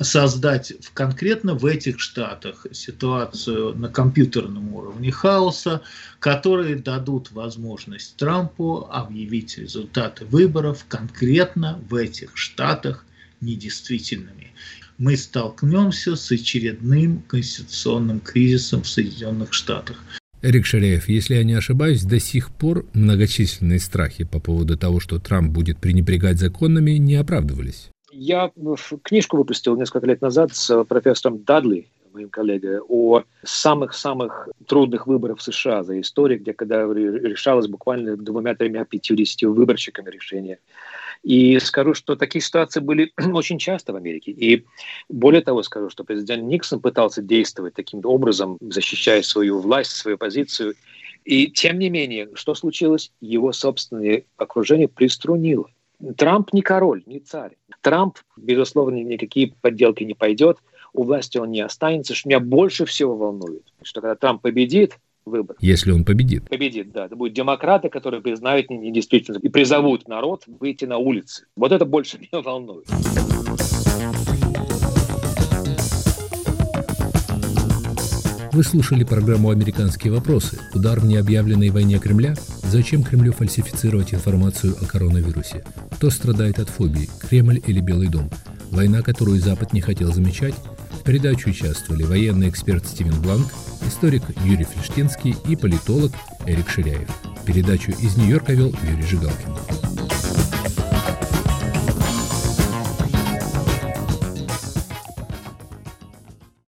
создать 0.00 0.72
в, 0.80 0.92
конкретно 0.92 1.54
в 1.54 1.66
этих 1.66 2.00
штатах 2.00 2.66
ситуацию 2.72 3.74
на 3.74 3.88
компьютерном 3.88 4.74
уровне 4.74 5.10
хаоса, 5.10 5.82
которые 6.18 6.76
дадут 6.76 7.30
возможность 7.32 8.16
Трампу 8.16 8.88
объявить 8.90 9.58
результаты 9.58 10.24
выборов 10.24 10.84
конкретно 10.88 11.80
в 11.88 11.94
этих 11.94 12.36
штатах 12.36 13.04
недействительными. 13.40 14.52
Мы 14.98 15.16
столкнемся 15.16 16.16
с 16.16 16.30
очередным 16.30 17.22
конституционным 17.22 18.20
кризисом 18.20 18.82
в 18.82 18.88
Соединенных 18.88 19.52
Штатах. 19.52 19.98
Эрик 20.42 20.66
Шаряев, 20.66 21.08
если 21.08 21.36
я 21.36 21.44
не 21.44 21.54
ошибаюсь, 21.54 22.02
до 22.02 22.18
сих 22.18 22.50
пор 22.50 22.86
многочисленные 22.94 23.78
страхи 23.78 24.24
по 24.24 24.40
поводу 24.40 24.76
того, 24.76 24.98
что 24.98 25.20
Трамп 25.20 25.52
будет 25.52 25.78
пренебрегать 25.78 26.38
законами, 26.38 26.92
не 26.92 27.14
оправдывались. 27.14 27.91
Я 28.12 28.52
книжку 29.02 29.38
выпустил 29.38 29.74
несколько 29.74 30.06
лет 30.06 30.20
назад 30.20 30.54
с 30.54 30.84
профессором 30.84 31.42
Дадли, 31.44 31.88
моим 32.12 32.28
коллегой, 32.28 32.78
о 32.80 33.22
самых-самых 33.42 34.50
трудных 34.66 35.06
выборах 35.06 35.38
в 35.38 35.42
США 35.42 35.82
за 35.82 35.98
историю, 35.98 36.38
где 36.38 36.52
когда 36.52 36.82
решалось 36.82 37.68
буквально 37.68 38.18
двумя, 38.18 38.54
тремя, 38.54 38.84
пятьюдесятью 38.84 39.54
выборщиками 39.54 40.10
решение. 40.10 40.58
И 41.22 41.58
скажу, 41.60 41.94
что 41.94 42.14
такие 42.14 42.42
ситуации 42.42 42.80
были 42.80 43.12
очень 43.32 43.58
часто 43.58 43.94
в 43.94 43.96
Америке. 43.96 44.30
И 44.30 44.66
более 45.08 45.40
того 45.40 45.62
скажу, 45.62 45.88
что 45.88 46.04
президент 46.04 46.42
Никсон 46.44 46.80
пытался 46.80 47.22
действовать 47.22 47.72
таким 47.72 48.00
образом, 48.04 48.58
защищая 48.60 49.22
свою 49.22 49.58
власть, 49.58 49.92
свою 49.92 50.18
позицию. 50.18 50.74
И 51.24 51.46
тем 51.46 51.78
не 51.78 51.88
менее, 51.88 52.28
что 52.34 52.54
случилось? 52.54 53.10
Его 53.22 53.52
собственное 53.52 54.24
окружение 54.36 54.88
приструнило. 54.88 55.70
Трамп 56.16 56.52
не 56.52 56.62
король, 56.62 57.02
не 57.06 57.20
царь. 57.20 57.56
Трамп, 57.80 58.18
безусловно, 58.36 58.96
никакие 58.96 59.54
подделки 59.60 60.02
не 60.02 60.14
пойдет, 60.14 60.58
у 60.92 61.04
власти 61.04 61.38
он 61.38 61.50
не 61.50 61.60
останется. 61.60 62.14
Что 62.14 62.28
меня 62.28 62.40
больше 62.40 62.84
всего 62.84 63.16
волнует, 63.16 63.62
что 63.82 64.00
когда 64.00 64.16
Трамп 64.16 64.42
победит, 64.42 64.98
выбор. 65.24 65.56
Если 65.60 65.92
он 65.92 66.04
победит. 66.04 66.48
Победит, 66.48 66.90
да. 66.90 67.06
Это 67.06 67.14
будут 67.14 67.34
демократы, 67.34 67.88
которые 67.88 68.20
признают 68.20 68.70
недействительность 68.70 69.44
и 69.44 69.48
призовут 69.48 70.08
народ 70.08 70.42
выйти 70.46 70.84
на 70.84 70.98
улицы. 70.98 71.46
Вот 71.56 71.70
это 71.70 71.84
больше 71.84 72.18
меня 72.32 72.42
волнует. 72.42 72.86
Вы 78.52 78.64
слушали 78.64 79.04
программу 79.04 79.50
«Американские 79.50 80.12
вопросы». 80.12 80.58
Удар 80.74 81.00
в 81.00 81.06
необъявленной 81.06 81.70
войне 81.70 81.98
Кремля? 81.98 82.34
Зачем 82.72 83.02
Кремлю 83.02 83.34
фальсифицировать 83.34 84.14
информацию 84.14 84.74
о 84.80 84.86
коронавирусе? 84.86 85.62
Кто 85.90 86.08
страдает 86.08 86.58
от 86.58 86.70
фобии? 86.70 87.10
Кремль 87.20 87.60
или 87.66 87.80
Белый 87.80 88.08
дом? 88.08 88.30
Война, 88.70 89.02
которую 89.02 89.38
Запад 89.40 89.74
не 89.74 89.82
хотел 89.82 90.10
замечать? 90.10 90.54
В 90.90 91.02
передаче 91.02 91.50
участвовали 91.50 92.04
военный 92.04 92.48
эксперт 92.48 92.86
Стивен 92.86 93.20
Бланк, 93.20 93.52
историк 93.86 94.22
Юрий 94.42 94.64
Флештинский 94.64 95.36
и 95.46 95.54
политолог 95.54 96.12
Эрик 96.46 96.70
Ширяев. 96.70 97.10
Передачу 97.44 97.90
из 97.90 98.16
Нью-Йорка 98.16 98.54
вел 98.54 98.74
Юрий 98.90 99.06
Жигалкин. 99.06 100.21